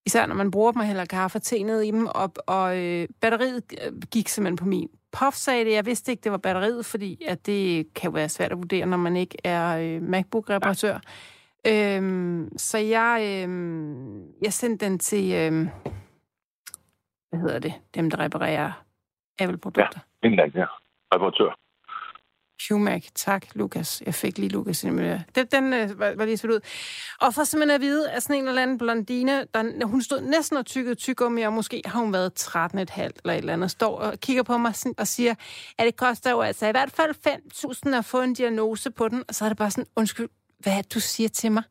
[0.06, 2.78] Især når man bruger dem og hælder kaffe og te ned i dem, og, og
[2.78, 4.88] øh, batteriet øh, gik simpelthen på min.
[5.18, 8.28] Puff sagde det, jeg vidste ikke, det var batteriet, fordi at det kan jo være
[8.28, 10.98] svært at vurdere, når man ikke er øh, MacBook-reparatør.
[11.68, 15.68] Øhm, så jeg, øhm, jeg sendte den til, øhm,
[17.30, 18.84] hvad hedder det, dem der reparerer
[19.38, 20.00] Apple-produkter.
[20.22, 20.68] En eller anden her.
[22.60, 24.02] Schumack, tak, Lukas.
[24.06, 26.60] Jeg fik lige Lukas i med Den, den øh, var, var lige sat ud.
[27.20, 30.56] Og for simpelthen at vide, at sådan en eller anden blondine, der, hun stod næsten
[30.56, 34.20] og tykkede tyggegummi, og måske har hun været 13,5 eller et eller andet, står og
[34.20, 35.34] kigger på mig sådan, og siger,
[35.78, 37.14] at det koster jo altså i hvert fald
[37.86, 39.24] 5.000 at få en diagnose på den.
[39.28, 40.28] Og så er det bare sådan, undskyld,
[40.58, 41.62] hvad du siger til mig?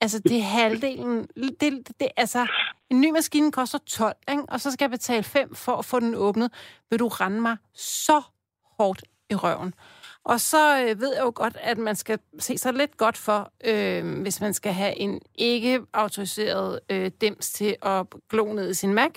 [0.00, 1.28] Altså, det er halvdelen.
[1.36, 2.46] Det, det, det, altså,
[2.90, 4.42] en ny maskine koster 12, ikke?
[4.48, 6.52] og så skal jeg betale 5 for at få den åbnet.
[6.90, 8.22] Vil du rende mig så
[8.78, 9.74] hårdt i røven?
[10.24, 13.52] Og så øh, ved jeg jo godt, at man skal se sig lidt godt for,
[13.64, 18.94] øh, hvis man skal have en ikke-autoriseret øh, dims til at glo ned i sin
[18.94, 19.10] Mac.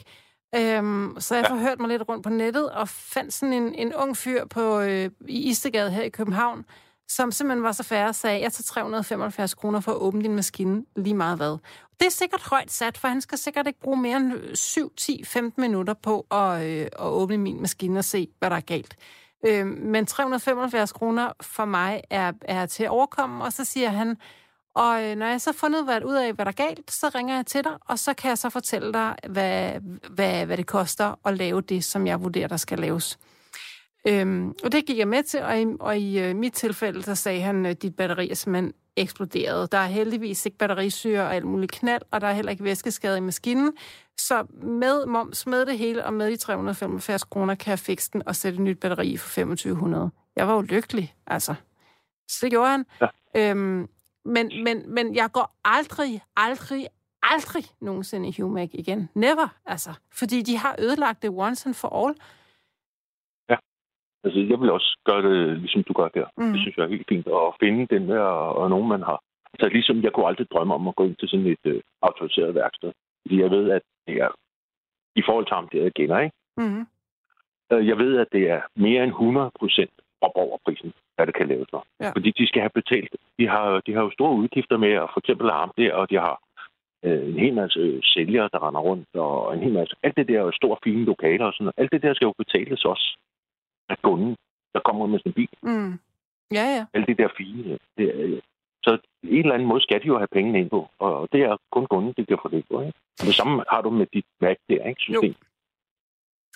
[0.55, 1.53] Øhm, så jeg ja.
[1.53, 5.09] forhørte mig lidt rundt på nettet og fandt sådan en, en ung fyr på, øh,
[5.27, 6.65] i Istegade her i København,
[7.07, 10.35] som simpelthen var så færre og sagde, jeg tager 375 kroner for at åbne din
[10.35, 11.57] maskine lige meget hvad.
[11.99, 15.23] Det er sikkert højt sat, for han skal sikkert ikke bruge mere end 7, 10,
[15.23, 18.95] 15 minutter på at, øh, at åbne min maskine og se, hvad der er galt.
[19.45, 24.17] Øh, men 375 kroner for mig er, er til at overkomme, og så siger han,
[24.75, 27.35] og øh, når jeg så har fundet ud af, hvad der er galt, så ringer
[27.35, 29.71] jeg til dig, og så kan jeg så fortælle dig, hvad,
[30.09, 33.19] hvad, hvad det koster at lave det, som jeg vurderer, der skal laves.
[34.07, 37.15] Øhm, og det gik jeg med til, og i, og i øh, mit tilfælde, så
[37.15, 39.71] sagde han, at dit batteri er simpelthen eksploderet.
[39.71, 43.17] Der er heldigvis ikke batterisyre og alt muligt knald, og der er heller ikke væskeskade
[43.17, 43.73] i maskinen.
[44.17, 48.27] Så med moms, med det hele og med de 375 kroner, kan jeg fikse den
[48.27, 50.11] og sætte et nyt batteri for 2500.
[50.35, 51.55] Jeg var jo lykkelig, altså.
[52.27, 52.85] Så det gjorde han.
[53.01, 53.07] Ja.
[53.37, 53.87] Øhm,
[54.25, 56.87] men, men, men jeg går aldrig, aldrig,
[57.23, 59.09] aldrig nogensinde i Humac igen.
[59.13, 59.89] Never, altså.
[60.13, 62.15] Fordi de har ødelagt det once and for all.
[64.25, 66.27] Altså, jeg vil også gøre det, ligesom du gør der.
[66.37, 66.51] Mm.
[66.51, 67.27] Det synes jeg er helt fint.
[67.27, 68.25] At finde den der,
[68.59, 69.19] og nogen man har.
[69.53, 72.55] Altså, ligesom jeg kunne aldrig drømme om at gå ind til sådan et uh, autoriseret
[72.55, 72.91] værksted.
[73.25, 74.29] Fordi jeg ved, at det er,
[75.15, 76.35] i forhold til ham, det er gener, ikke?
[76.57, 76.85] Mm.
[77.73, 81.35] Uh, jeg ved, at det er mere end 100 procent op over prisen, hvad det
[81.35, 81.85] kan laves for.
[81.99, 82.11] Ja.
[82.11, 83.15] Fordi de skal have betalt.
[83.39, 86.15] De har, de har jo store udgifter med at for eksempel arm der, og de
[86.15, 86.35] har
[87.03, 89.95] uh, en hel masse sælgere, der render rundt, og en hel masse...
[90.03, 91.79] Alt det der er store, fine lokaler og sådan noget.
[91.81, 93.17] Alt det der skal jo betales også
[93.89, 94.35] af kunden,
[94.73, 95.49] der kommer med sin bil.
[95.63, 95.99] Mm.
[96.51, 96.85] Ja, ja.
[96.93, 97.79] Alt det der fine.
[97.97, 98.41] Det
[98.85, 98.91] så
[99.23, 101.85] en eller anden måde skal de jo have pengene ind på, og det er kun
[101.93, 102.75] kunden, det kan få det på.
[102.81, 102.99] Ikke?
[103.19, 105.01] Og det samme har du med dit Mac der, ikke?
[105.01, 105.35] System.
[105.39, 105.45] Jo.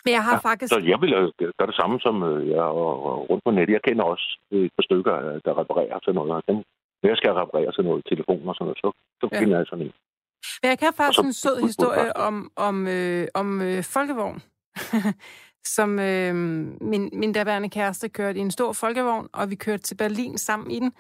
[0.05, 0.73] Men jeg har ja, faktisk...
[0.73, 1.11] Så jeg vil
[1.57, 3.73] gøre det samme som øh, jeg og rundt på nettet.
[3.73, 6.43] Jeg kender også et par stykker, øh, der reparerer til noget.
[6.49, 6.55] Dem,
[7.01, 8.89] når jeg skal reparere til noget telefon og sådan noget, så,
[9.21, 9.39] så ja.
[9.39, 9.93] finder jeg sådan en.
[10.61, 14.39] Men jeg kan faktisk så, en sød historie om, om, øh, om øh, folkevogn.
[15.75, 16.35] som øh,
[16.91, 20.71] min, min daværende kæreste kørte i en stor folkevogn, og vi kørte til Berlin sammen
[20.71, 20.93] i den.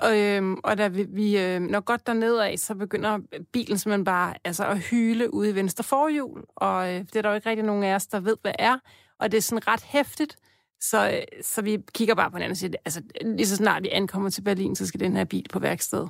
[0.00, 3.18] Og, øh, og da vi, vi øh, når godt dernede af, så begynder
[3.52, 7.28] bilen simpelthen bare altså, at hyle ude i venstre forhjul, og øh, det er der
[7.28, 8.78] jo ikke rigtig nogen af os, der ved, hvad er,
[9.18, 10.36] og det er sådan ret hæftigt,
[10.80, 13.88] så, øh, så vi kigger bare på den og siger, Altså, lige så snart vi
[13.88, 16.06] ankommer til Berlin, så skal den her bil på værksted.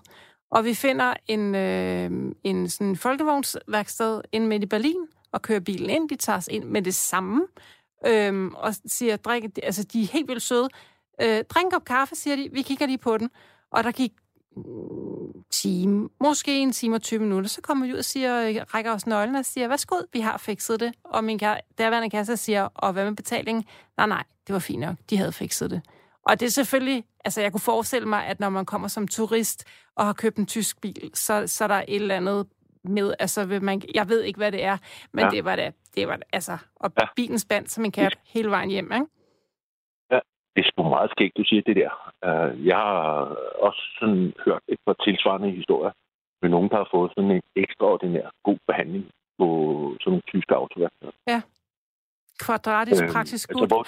[0.50, 2.10] Og vi finder en, øh,
[2.44, 6.08] en sådan folkevognsværksted inde midt i Berlin, og kører bilen ind.
[6.08, 7.46] De tager os ind med det samme,
[8.06, 10.68] øh, og siger, drik, altså de er helt vildt søde.
[11.22, 12.48] Øh, drink op kaffe, siger de.
[12.52, 13.30] Vi kigger lige på den.
[13.72, 14.12] Og der gik
[14.56, 18.92] mm, time, måske en time og 20 minutter, så kommer vi ud og siger, rækker
[18.92, 20.92] os nøglen og siger, værsgo, vi har fikset det.
[21.04, 23.66] Og min kære, derværende kasse siger, og hvad med betaling?
[23.96, 25.82] Nej, nej, det var fint nok, de havde fikset det.
[26.26, 29.64] Og det er selvfølgelig, altså jeg kunne forestille mig, at når man kommer som turist
[29.96, 32.46] og har købt en tysk bil, så, så er der et eller andet
[32.84, 34.78] med, altså vil man, jeg ved ikke, hvad det er,
[35.12, 35.30] men ja.
[35.30, 37.06] det var det, det var det, altså, og ja.
[37.16, 39.06] bilen spændt som en kat hele vejen hjem, ikke?
[40.54, 41.92] Det er sgu meget skægt, du siger det der.
[42.26, 43.02] Uh, jeg har
[43.66, 45.92] også sådan hørt et par tilsvarende historier
[46.42, 49.04] med nogen, der har fået sådan en ekstraordinær god behandling
[49.38, 49.46] på
[50.00, 51.12] sådan nogle tyske autoværksteder.
[51.28, 51.40] Ja.
[52.44, 53.82] Kvadratisk øh, praktisk altså, hvor,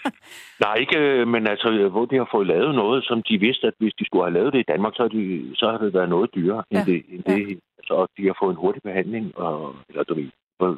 [0.64, 3.74] Nej, ikke, øh, men altså, hvor de har fået lavet noget, som de vidste, at
[3.78, 6.08] hvis de skulle have lavet det i Danmark, så har, de, så har det været
[6.08, 6.78] noget dyrere ja.
[6.78, 7.34] end det, end ja.
[7.34, 10.30] det og de har fået en hurtig behandling, og, eller du ved,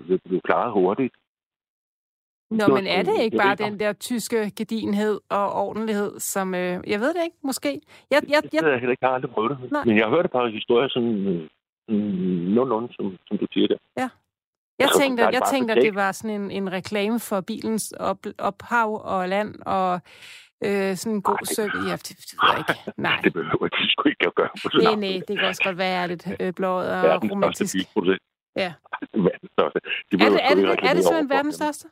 [0.09, 1.15] det blev klaret hurtigt.
[2.59, 6.55] Nå, men er det ikke bare den der tyske gedinhed og ordentlighed, som...
[6.55, 7.81] Øh, jeg ved det ikke, måske.
[8.11, 8.63] Jeg, jeg, jeg...
[8.63, 9.73] Det jeg heller ikke, jeg har aldrig prøvet det.
[9.73, 9.85] Nej.
[9.85, 11.49] Men jeg har hørt et par historier, sådan,
[12.55, 13.77] nogenlunde, som, som du siger der.
[13.97, 14.09] Ja.
[14.79, 19.03] Jeg tænkte, jeg tænkte, at det var sådan en, en reklame for bilens op, ophav
[19.05, 20.01] og land, og
[20.65, 21.71] Øh, sådan en god søg.
[21.89, 22.93] Ja, det, det ved jeg ikke.
[22.97, 23.21] Nej.
[23.25, 24.49] det behøver de sgu ikke at gøre
[24.83, 27.77] Nej, nej, det kan også godt være lidt øh, blået og romantisk.
[28.57, 28.73] Ja.
[29.15, 29.81] verdens største.
[30.11, 31.89] De er det, er det, er det simpelthen verdens største?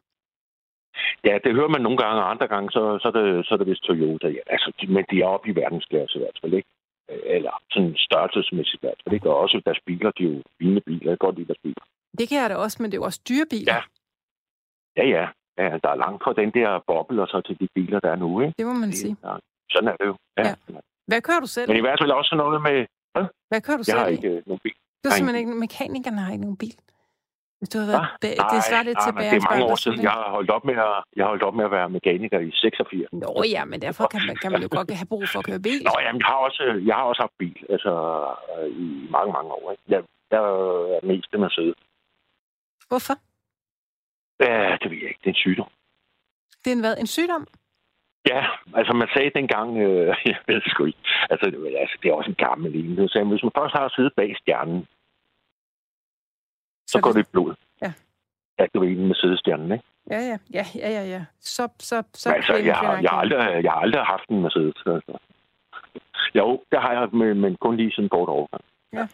[1.29, 3.59] Ja, det hører man nogle gange, og andre gange, så, så, er, det, så er
[3.59, 4.29] det vist Toyota.
[4.29, 6.69] Ja, altså, men de er oppe i verdensklasse i hvert fald, ikke?
[7.37, 9.31] Eller sådan størrelsesmæssigt i hvert fald, ikke?
[9.31, 11.11] Og også deres biler, de er jo fine biler.
[11.11, 11.85] Jeg kan godt lide deres biler.
[12.19, 13.75] Det kan jeg da også, men det er jo også dyre biler.
[13.75, 13.83] Ja.
[14.99, 15.27] Ja, ja.
[15.59, 18.17] Ja, der er langt fra den der boble og så til de biler, der er
[18.17, 18.55] nu, ikke?
[18.59, 19.17] Det må man sige.
[19.25, 19.35] Ja,
[19.73, 20.15] sådan er det jo.
[20.39, 20.43] Ja.
[20.49, 20.55] ja.
[21.07, 21.69] Hvad kører du selv?
[21.71, 22.87] Men i hvert fald også noget med...
[23.15, 24.77] Hvad, Hvad kører du jeg selv har ikke uh, nogen bil.
[25.05, 25.61] Du er simpelthen ikke...
[25.67, 26.77] Mekanikerne har ikke nogen bil.
[27.61, 29.77] Hvis du har været, ba- det svarer lidt nej, til men det er mange år
[29.85, 29.99] siden.
[30.09, 32.51] Jeg har holdt op med at, jeg har holdt op med at være mekaniker i
[32.55, 33.13] 86.
[33.13, 35.63] Nå ja, men derfor kan man, kan man jo godt have brug for at køre
[35.69, 35.81] bil.
[35.89, 37.93] Nå, jamen, jeg har også, jeg har også haft bil, altså
[38.53, 38.87] øh, i
[39.17, 39.65] mange, mange år.
[39.73, 39.83] Ikke?
[39.95, 40.01] Jeg,
[40.33, 40.43] jeg
[40.99, 41.75] er mest med sidde.
[42.91, 43.15] Hvorfor?
[44.47, 45.23] Ja, det ved jeg ikke.
[45.25, 45.71] Det er en sygdom.
[46.63, 46.95] Det er en hvad?
[47.05, 47.45] En sygdom?
[48.33, 48.43] Ja,
[48.79, 51.45] altså man sagde dengang, øh, jeg ved sgu ikke, altså,
[51.83, 53.09] altså det er også en gammel en.
[53.09, 54.81] Sagde, hvis man først har siddet bag stjernen,
[56.91, 57.55] så, så går det i blod.
[57.85, 57.93] Ja.
[58.59, 59.85] Ja, det var en med sidestjernen, ikke?
[60.11, 61.23] Ja, ja, ja, ja, ja, ja.
[61.41, 64.43] Så, så, så Men altså, jeg, har, jeg, har aldrig, jeg har aldrig haft en
[64.43, 64.83] Mercedes.
[64.87, 65.19] Altså.
[66.35, 68.65] Jo, det har jeg, men, men kun lige sådan en kort overgang.
[68.93, 69.07] Ja.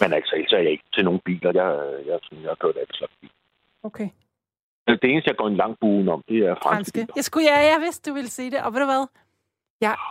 [0.00, 1.50] Men altså, ellers er jeg ikke til nogen biler.
[1.54, 1.68] Jeg,
[2.06, 3.30] jeg, jeg, jeg har kørt alt slags bil.
[3.82, 4.08] Okay.
[4.88, 6.92] Det eneste, jeg går en lang buen om, det er franske, Franske.
[6.92, 7.12] biler.
[7.16, 8.62] Jeg skulle, ja, jeg vidste, du ville sige det.
[8.62, 9.06] Og ved du hvad?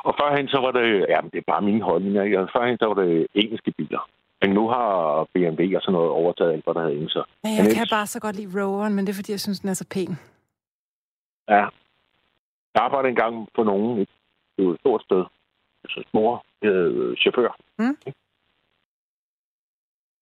[0.03, 2.39] Og førhen så var det, ja, det er bare mine holdninger, ikke?
[2.39, 4.09] Og førhen så var det engelske biler.
[4.41, 7.23] Men nu har BMW og sådan noget overtaget alt, hvad der havde inde, så.
[7.43, 9.39] Ja, Men jeg kan ellers- bare så godt lide Roveren, men det er, fordi jeg
[9.39, 10.11] synes, den er så pæn.
[11.49, 11.63] Ja.
[12.73, 14.09] Jeg arbejdede engang på nogen, et,
[14.57, 15.23] det var et stort sted.
[15.83, 17.57] Altså mor, øh, chauffør.
[17.79, 17.97] Mm.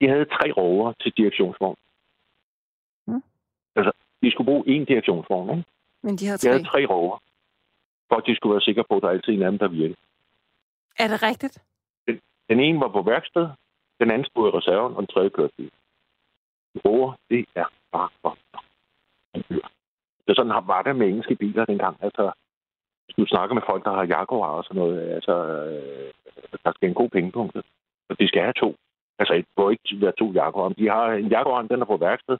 [0.01, 1.75] De havde tre rover til direktionsvogn.
[3.07, 3.23] Mm.
[3.75, 3.91] Altså,
[4.21, 5.69] de skulle bruge én direktionsvogn, ikke?
[6.03, 6.49] Men de har De tre.
[6.51, 7.17] havde tre rover.
[8.07, 9.67] For at de skulle være sikre på, at der altid er en af dem, der
[9.67, 9.95] virkede.
[10.99, 11.63] Er det rigtigt?
[12.49, 13.47] Den ene var på værksted,
[13.99, 15.71] den anden stod i reserven, og den tredje kørte bil.
[16.85, 18.37] Roer, det er bare for
[20.27, 21.97] Så sådan har- var det med engelske biler dengang.
[22.01, 22.31] Altså,
[23.05, 26.11] hvis du snakker med folk, der har Jaguar og sådan noget, altså, øh,
[26.63, 27.55] der skal en god pengepunkt.
[28.09, 28.75] Og de skal have to.
[29.19, 30.69] Altså, det må ikke være to Jaguar.
[30.69, 32.37] De har en Jaguar, den er på værksted,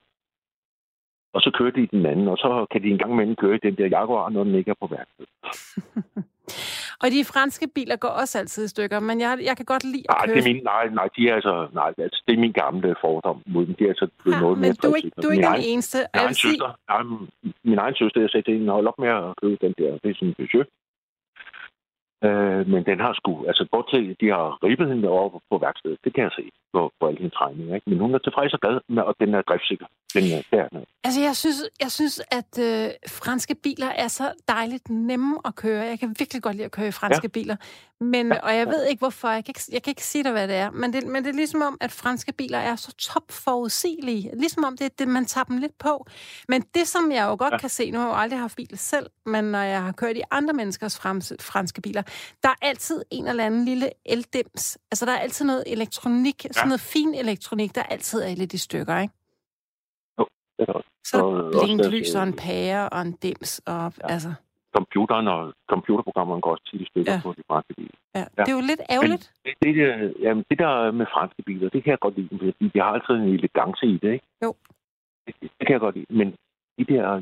[1.32, 3.58] og så kører de i den anden, og så kan de en gang imellem køre
[3.62, 5.26] den der Jaguar, når den ikke er på værksted.
[7.02, 10.04] Og de franske biler går også altid i stykker, men jeg, jeg kan godt lide
[10.08, 10.34] at Nej, køre...
[10.36, 13.42] det er min, nej, nej, de er altså, nej, altså, det er min gamle fordom
[13.46, 13.74] mod dem.
[13.74, 15.64] De er altså blevet Ja, noget mere men du er ikke, du er ikke den
[15.72, 15.98] eneste.
[15.98, 17.00] Min egen sige, søster, nej,
[17.70, 19.90] min egen søster, jeg sagde til hende, hold op med at købe den der.
[20.02, 20.68] Det er sådan en Peugeot.
[22.24, 25.98] Øh, men den har sgu, altså bort til, de har ribbet hende over på værkstedet.
[26.04, 27.74] Det kan jeg se på, på alle hendes regninger.
[27.74, 27.90] Ikke?
[27.90, 29.86] Men hun er tilfreds og glad, med, og den er driftsikker.
[30.14, 32.86] Den er, der, er- altså jeg synes, jeg synes at øh,
[33.20, 35.82] franske biler er så dejligt nemme at køre.
[35.92, 37.36] Jeg kan virkelig godt lide at køre i franske ja.
[37.38, 37.56] biler.
[38.00, 38.40] Men, ja.
[38.40, 39.28] Og jeg ved ikke, hvorfor.
[39.28, 40.70] Jeg kan ikke, jeg kan ikke sige dig, hvad det er.
[40.70, 44.30] Men det, men det er ligesom om, at franske biler er så topforudsigelige.
[44.36, 46.06] Ligesom om det er det, man tager dem lidt på.
[46.48, 47.58] Men det, som jeg jo godt ja.
[47.58, 50.16] kan se, nu har jeg jo aldrig haft bil selv, men når jeg har kørt
[50.16, 52.02] i andre menneskers frans, franske biler,
[52.42, 54.78] der er altid en eller anden lille eldims.
[54.90, 56.52] Altså, der er altid noget elektronik, ja.
[56.52, 59.14] sådan noget fin elektronik, der altid er lidt i stykker, ikke?
[60.60, 60.90] det er også.
[61.04, 63.60] Så blinklys deres, og en pære og en dims.
[63.66, 64.12] Og, ja.
[64.12, 64.32] altså,
[64.76, 67.16] Computeren og computerprogrammerne går også tit i stykker Ja.
[67.16, 67.22] ja.
[67.22, 67.96] på de franske biler.
[68.14, 68.24] ja.
[68.36, 69.32] Det er jo lidt ærgerligt.
[69.44, 72.68] Det, det, der, jamen, det der med franske biler, det kan jeg godt lide, fordi
[72.74, 74.26] de har altid en elegance i det, ikke?
[74.44, 74.54] Jo.
[75.26, 76.06] Det, det kan jeg godt lide.
[76.10, 76.28] Men
[76.78, 77.20] de der,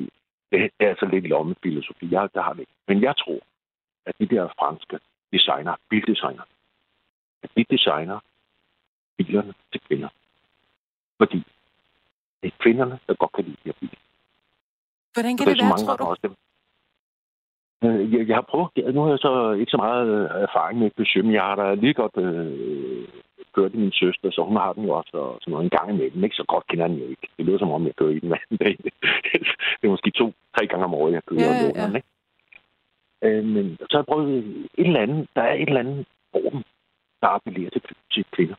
[0.53, 2.73] det er altså lidt lommefilosofi, jeg, der har det ikke.
[2.89, 3.39] Men jeg tror,
[4.07, 4.99] at de der franske
[5.33, 6.43] designer, bildesigner,
[7.43, 8.19] at de designer
[9.19, 10.09] bilerne til kvinder.
[11.19, 11.39] Fordi
[12.43, 14.01] det er kvinderne, der godt kan lide de her biler.
[15.15, 16.05] Hvordan kan det så være, tror du?
[16.05, 16.35] også dem.
[17.85, 20.91] Øh, Jeg, jeg har prøvet, nu har jeg så ikke så meget øh, erfaring med
[20.97, 23.09] Peugeot, men jeg har da lige godt øh,
[23.55, 25.89] kørt i min søster, så hun har den jo også og sådan noget en gang
[25.91, 26.25] imellem.
[26.25, 27.29] Ikke så godt kender den jo ikke.
[27.37, 28.77] Det lyder som om, jeg kører i den hver dag.
[29.79, 31.97] det er måske to-tre gange om året, jeg kører Ja, ja, ja.
[31.97, 32.09] Ikke?
[33.23, 34.39] Øh, men så har jeg prøvet
[34.81, 36.65] et eller andet, der er et eller andet form,
[37.21, 38.55] der appellerer til, til kvinder.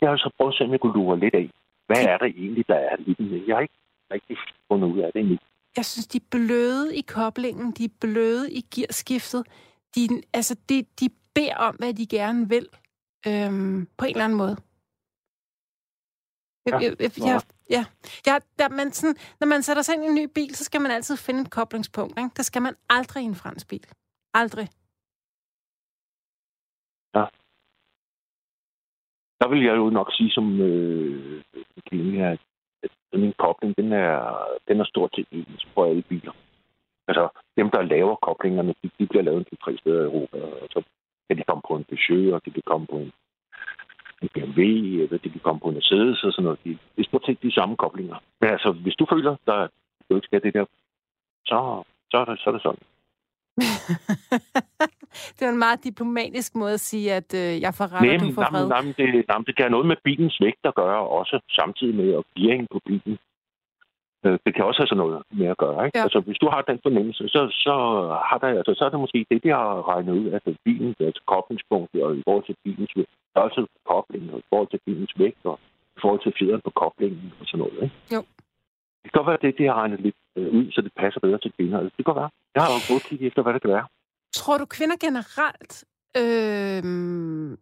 [0.00, 1.50] Jeg har så prøvet at se, om jeg kunne lure lidt af.
[1.86, 3.44] Hvad er der egentlig, der er i den?
[3.46, 3.74] Jeg har ikke
[4.12, 4.36] rigtig
[4.68, 5.38] fundet ud af det endnu.
[5.76, 9.46] Jeg synes, de er bløde i koblingen, de er bløde i gearskiftet.
[9.94, 12.68] De, altså, de, de beder om, hvad de gerne vil,
[13.26, 14.56] øhm, på en eller anden måde.
[16.66, 16.78] Ja.
[16.78, 17.84] jeg, jeg, jeg, ja.
[18.26, 20.80] ja der, men sådan, når man sætter sig ind i en ny bil, så skal
[20.80, 22.18] man altid finde et koblingspunkt.
[22.18, 22.30] Ikke?
[22.36, 23.86] Der skal man aldrig i en fransk bil.
[24.34, 24.68] Aldrig.
[29.40, 31.44] Der vil jeg jo nok sige som øh,
[31.88, 32.51] kvinde, at at
[33.18, 36.32] min kobling, den er, den er stort set ens på alle biler.
[37.08, 40.68] Altså, dem, der laver koblingerne, de, de bliver lavet til tre steder i Europa, og
[40.70, 40.82] så
[41.28, 43.12] kan de komme på en Peugeot, og de kan komme på en,
[44.22, 44.60] en BMW,
[45.02, 46.64] eller de kan komme på en Mercedes og sådan noget.
[46.64, 48.16] De, det er stort set de samme koblinger.
[48.40, 49.68] Men altså, hvis du føler, der,
[50.08, 50.64] du ikke skal det der,
[51.44, 52.84] så, så, er det, så er det sådan.
[55.36, 58.32] det er en meget diplomatisk måde at sige, at øh, jeg får ret, og du
[58.38, 58.68] får fred.
[58.68, 61.94] nej, det, nej, men det kan have noget med bilens vægt at gøre også, samtidig
[61.94, 63.18] med at gearingen på bilen.
[64.24, 65.78] Øh, Det kan også have sådan noget med at gøre.
[65.86, 65.98] Ikke?
[65.98, 66.02] Ja.
[66.06, 67.74] Altså, hvis du har den fornemmelse, så, så,
[68.28, 71.22] har der, altså, så er det måske det, de har regnet ud, at bilen, altså
[71.34, 75.14] koblingspunktet, og i forhold til bilens vægt, størrelse på koblingen, og i forhold til bilens
[75.22, 75.58] vægt, og
[76.02, 77.78] forhold til fjederen på koblingen og sådan noget.
[77.86, 77.96] Ikke?
[78.14, 78.20] Jo.
[79.02, 81.20] Det kan godt være, at det, det har regnet lidt øh, ud, så det passer
[81.20, 81.80] bedre til kvinder.
[81.82, 82.30] Det kan godt være.
[82.54, 83.86] Jeg har jo godt kigge efter, hvad det kan være.
[84.34, 85.84] Tror du, kvinder generelt...
[86.16, 86.84] Øh,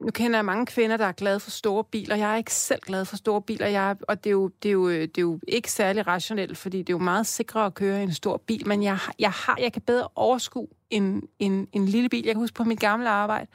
[0.04, 2.16] nu kender jeg mange kvinder, der er glade for store biler.
[2.16, 4.68] Jeg er ikke selv glad for store biler, jeg, er- og det er, jo, det,
[4.68, 7.66] er jo, øh, det er jo ikke særlig rationelt, fordi det er jo meget sikrere
[7.66, 11.22] at køre i en stor bil, men jeg, jeg, har, jeg kan bedre overskue en,
[11.38, 12.24] en, en lille bil.
[12.24, 13.46] Jeg kan huske på mit gamle arbejde,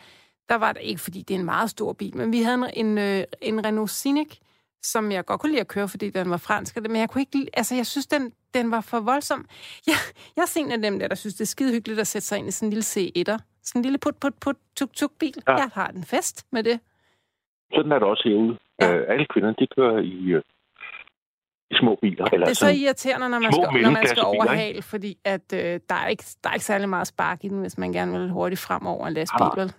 [0.49, 2.97] der var det ikke, fordi det er en meget stor bil, men vi havde en,
[2.97, 4.37] en, en Renault Scenic,
[4.91, 7.49] som jeg godt kunne lide at køre, fordi den var fransk, men jeg kunne ikke
[7.53, 9.45] altså jeg synes, den, den var for voldsom.
[9.87, 9.95] Jeg,
[10.35, 12.37] jeg er en af dem der, der synes, det er skide hyggeligt at sætte sig
[12.37, 13.37] ind i sådan en lille C1'er.
[13.63, 15.33] Sådan en lille put, put, put, tuk, tuk bil.
[15.47, 15.51] Ja.
[15.51, 15.57] Ja.
[15.57, 16.79] Jeg har den fest med det.
[17.73, 18.57] Sådan er det også herude.
[18.81, 18.85] Ja.
[18.87, 18.97] Ja.
[18.97, 20.41] Øh, alle kvinder, de kører i, øh,
[21.71, 22.25] i små biler.
[22.25, 25.79] Eller Det er så irriterende, når man skal, når man skal overhale, fordi at, øh,
[25.89, 28.29] der, er ikke, der er ikke særlig meget spark i den, hvis man gerne vil
[28.29, 29.73] hurtigt frem over en lastbil, Nej, vel?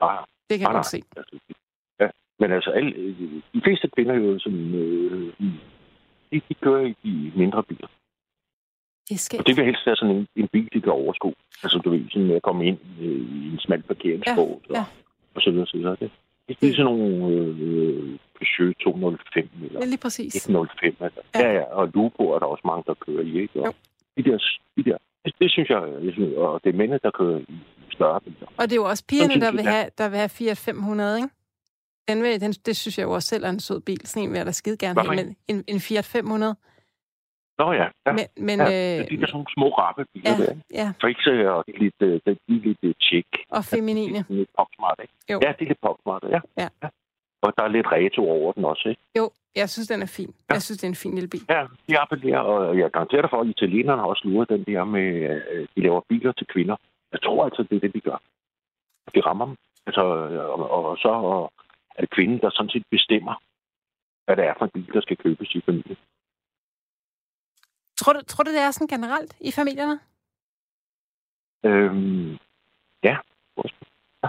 [0.00, 0.18] Ah,
[0.50, 1.02] Det kan jeg nej, godt se.
[2.40, 2.92] Men altså, alle,
[3.54, 5.32] de fleste kvinder jo, som, øh,
[6.32, 7.88] de, de kører i de mindre biler.
[9.08, 11.34] Det skal Og det vil helst være sådan en, en bil, de kan overskue.
[11.62, 14.80] Altså, du ved, sådan at komme ind øh, i en smal parkeringsbåd Ja, ja.
[14.80, 14.86] og,
[15.34, 15.96] og så videre, så videre.
[16.00, 16.10] Det,
[16.60, 20.34] det er sådan nogle øh, Peugeot 205 eller Ja, lige præcis.
[20.34, 20.96] 105.
[21.00, 21.20] Altså.
[21.34, 21.40] Ja.
[21.40, 21.52] Ja.
[21.52, 23.60] ja, og Lupo er der også mange, der kører i, ikke?
[23.60, 23.72] Og Jo.
[24.16, 24.38] de der,
[24.76, 27.56] de der det, det, synes jeg, jeg synes, og det er mænd, der kører i
[27.92, 28.46] større biler.
[28.56, 31.16] Og det er jo også pigerne, synes der vil have, der vil have Fiat 500,
[31.16, 31.28] ikke?
[32.08, 34.06] Den vil, den, det synes jeg jo også selv er en sød bil.
[34.06, 35.16] Sådan en vil jeg da skide gerne have.
[35.16, 36.56] Men en, en Fiat 500.
[37.58, 38.12] Nå ja, ja.
[38.12, 40.50] Men, men ja, øh, det er sådan nogle små rappe biler ja, der.
[40.50, 40.62] ikke?
[40.80, 43.26] ja, Frixe og er lidt, øh, de er lidt øh, chic.
[43.50, 44.18] og feminine.
[44.18, 45.14] De er lidt popsmart, ikke?
[45.32, 45.40] Jo.
[45.44, 46.40] Ja, de er lidt popsmart, ja.
[46.62, 46.68] Ja.
[47.42, 49.02] Og der er lidt retro over den også, ikke?
[49.18, 50.30] Jo, jeg synes, den er fin.
[50.48, 50.54] Ja.
[50.54, 51.44] Jeg synes, det er en fin lille bil.
[51.48, 54.84] Ja, de appellerer, og jeg garanterer dig for, at italienerne har også luret den der
[54.84, 55.08] med,
[55.50, 56.76] øh, de laver biler til kvinder.
[57.12, 58.18] Jeg tror altså, det er det, de gør.
[59.14, 59.56] De rammer dem.
[59.86, 60.02] Altså,
[60.54, 61.12] og, og så
[62.00, 63.34] er det kvinden, der sådan set bestemmer,
[64.24, 65.96] hvad det er for en bil, der skal købes i familien.
[67.98, 70.00] Tror du, tror du, det er sådan generelt i familierne?
[71.64, 72.32] Øhm,
[73.08, 73.16] ja,
[74.22, 74.28] ja.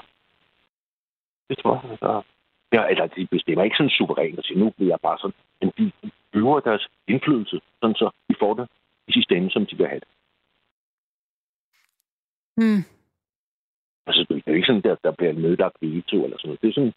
[1.50, 1.98] Det tror jeg.
[2.00, 2.22] Der,
[2.74, 5.40] ja, eller de bestemmer ikke sådan suverænt og siger, nu bliver jeg bare sådan.
[5.62, 5.92] Men de
[6.34, 8.68] øver deres indflydelse, sådan så de får det
[9.08, 10.10] i sidste ende, som de vil have det.
[12.58, 12.84] Hmm.
[14.08, 16.62] Altså, det er jo ikke sådan, der, der bliver nedlagt veto eller sådan noget.
[16.62, 16.94] Det er sådan,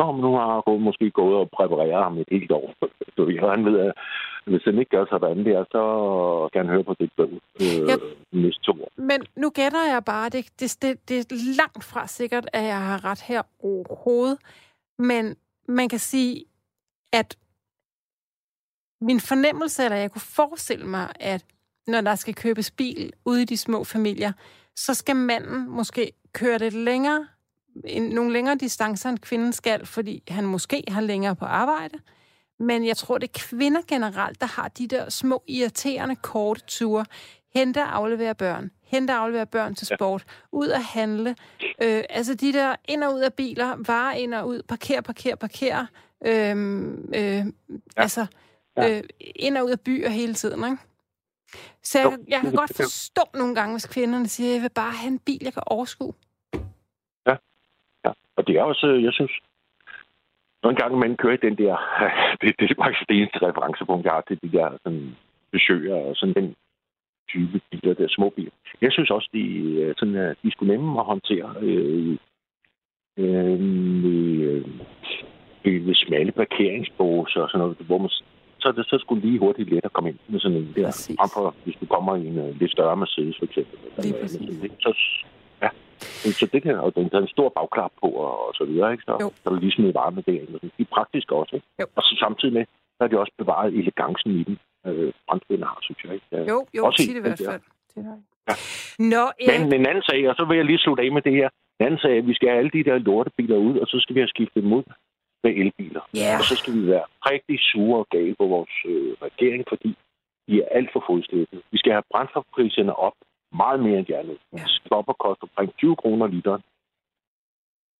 [0.00, 2.66] Nå, men nu har gået, måske gået og præpareret ham et helt år.
[3.16, 3.92] Så vi han ved, at
[4.46, 5.82] hvis han ikke gør sådan der, så
[6.52, 7.32] kan han høre på det bøg
[7.64, 7.96] øh, Ja.
[8.32, 8.90] næste to år.
[9.10, 12.80] Men nu gætter jeg bare, det, det, det, det er langt fra sikkert, at jeg
[12.90, 14.38] har ret her overhovedet.
[14.98, 15.36] Men
[15.68, 16.44] man kan sige,
[17.12, 17.38] at
[19.00, 21.44] min fornemmelse, eller jeg kunne forestille mig, at
[21.86, 24.32] når der skal købes bil ude i de små familier,
[24.76, 27.26] så skal manden måske køre lidt længere,
[27.84, 31.98] en, nogle længere distancer, end kvinden skal, fordi han måske har længere på arbejde.
[32.58, 37.04] Men jeg tror, det er kvinder generelt, der har de der små, irriterende, korte ture.
[37.54, 38.70] Hente og aflevere børn.
[38.82, 40.24] Hente og aflevere børn til sport.
[40.52, 41.36] Ud at handle.
[41.82, 43.76] Øh, altså de der ind og ud af biler.
[43.86, 44.62] Varer ind og ud.
[44.62, 45.86] Parker, parker, parker.
[46.26, 47.44] Øhm, øh, ja.
[47.96, 48.26] Altså
[48.78, 50.76] øh, ind og ud af byer hele tiden, ikke?
[51.82, 55.08] Så jeg, jeg kan godt forstå nogle gange, hvis kvinderne siger, jeg vil bare have
[55.08, 56.12] en bil, jeg kan overskue.
[58.40, 59.32] Og det er også, jeg synes,
[60.62, 61.74] når en gang man kører i den der,
[62.40, 65.16] det, det er faktisk det eneste referencepunkt, jeg har til de der sådan,
[65.52, 66.54] besøger og sådan den
[67.28, 68.50] type biler, der små biler.
[68.80, 69.44] Jeg synes også, de,
[69.80, 72.16] øh, sådan, øh, de skulle nemme at håndtere øh,
[73.18, 73.60] øh,
[74.02, 74.64] med,
[75.64, 78.10] øh, ved smalle parkeringsbåse og sådan noget, hvor man,
[78.60, 80.86] så er det så skulle lige hurtigt let at komme ind med sådan en der.
[80.86, 81.16] Præcis.
[81.18, 83.78] Frem for, hvis du kommer i en uh, lidt større Mercedes, for eksempel.
[83.96, 84.76] eller ikke?
[84.80, 84.92] Så,
[85.62, 85.70] ja.
[86.40, 89.04] Så det kan, og den, er en stor bagklap på, og, og så videre, ikke?
[89.08, 89.28] Så, Jo.
[89.36, 90.40] så er der lige sådan et varme der.
[90.42, 90.70] og sådan.
[90.78, 91.66] De er praktiske også, ikke?
[91.80, 91.86] Jo.
[91.96, 92.64] Og så samtidig med,
[92.96, 94.58] så har de også bevaret elegancen i den.
[94.86, 96.26] Øh, franskmændene har, synes jeg, ikke?
[96.32, 96.42] Ja.
[96.52, 97.62] Jo, jo, Også sig det i hvert fald.
[97.94, 98.16] Det er
[98.48, 98.54] Ja.
[99.14, 101.32] Nå, Erik, Men en anden sag, og så vil jeg lige slutte af med det
[101.32, 101.48] her.
[101.80, 104.14] En anden sag, at vi skal have alle de der lortebiler ud, og så skal
[104.14, 104.82] vi have skiftet dem ud
[105.44, 106.02] med elbiler.
[106.14, 106.38] Ja.
[106.38, 109.90] Og så skal vi være rigtig sure og gale på vores øh, regering, fordi
[110.48, 111.62] de er alt for fodslæbende.
[111.72, 113.16] Vi skal have brændstofpriserne op
[113.52, 114.32] meget mere end de nu.
[114.32, 114.48] Ja.
[114.52, 114.62] Ja.
[114.62, 116.62] Det skal op og koste omkring 20 kroner literen.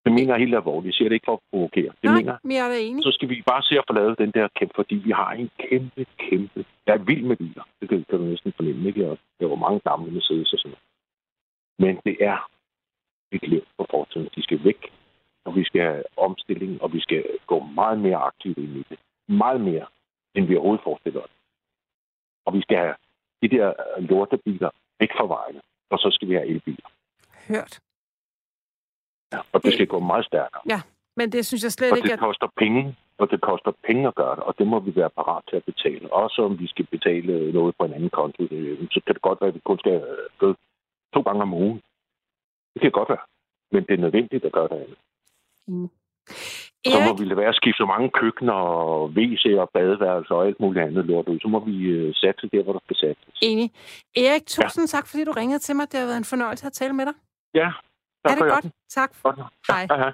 [0.05, 0.86] Det mener jeg helt alvorligt.
[0.86, 1.92] Jeg siger det ikke for at provokere.
[2.03, 2.64] Det mener nej, jeg.
[2.66, 3.03] er da enige.
[3.03, 5.51] Så skal vi bare se at få lavet den der kæmpe, fordi vi har en
[5.59, 6.64] kæmpe, kæmpe...
[6.86, 7.64] Jeg er vild med biler.
[7.80, 9.01] Det kan, kan du næsten fornemme, ikke?
[9.09, 10.84] Jeg, jeg var mange gamle Mercedes og sådan noget.
[11.82, 12.38] Men det er
[13.32, 14.28] et liv på fortiden.
[14.34, 14.92] De skal væk,
[15.44, 18.98] og vi skal have omstilling, og vi skal gå meget mere aktivt ind i det.
[19.28, 19.86] Meget mere,
[20.34, 21.30] end vi overhovedet forestiller os.
[22.46, 22.94] Og vi skal have
[23.42, 24.70] de der lortebiler
[25.01, 26.88] væk fra vejene, og så skal vi have elbiler.
[27.48, 27.80] Hørt.
[29.32, 30.62] Ja, og det skal gå meget stærkere.
[30.68, 30.80] Ja.
[31.16, 32.18] Men det synes jeg slet Og ikke, det at...
[32.28, 35.42] koster penge, og det koster penge at gøre det, og det må vi være parat
[35.48, 36.12] til at betale.
[36.12, 39.40] Også om vi skal betale noget på en anden konto, det- så kan det godt
[39.40, 40.55] være, at vi kun skal øh, gå
[41.14, 41.80] to gange om ugen.
[42.74, 43.24] Det kan godt være,
[43.72, 44.98] men det er nødvendigt at gøre det andet.
[46.87, 50.35] Så må Erik, vi lade være at skifte så mange køkkener og WC og badeværelser
[50.35, 51.39] og alt muligt andet lort ud.
[51.41, 53.35] Så må vi øh, satse der, hvor der skal satses.
[53.43, 53.68] enig.
[54.16, 54.97] Erik, tusind ja.
[54.97, 55.87] tak, fordi du ringede til mig.
[55.93, 57.14] Det har været en fornøjelse at tale med dig.
[57.55, 57.68] Ja,
[58.24, 58.64] tak er for det i godt?
[58.64, 58.72] aften.
[58.97, 59.11] Tak.
[59.22, 59.39] Godt.
[59.68, 59.87] Hej.
[59.91, 60.12] Hej, hej.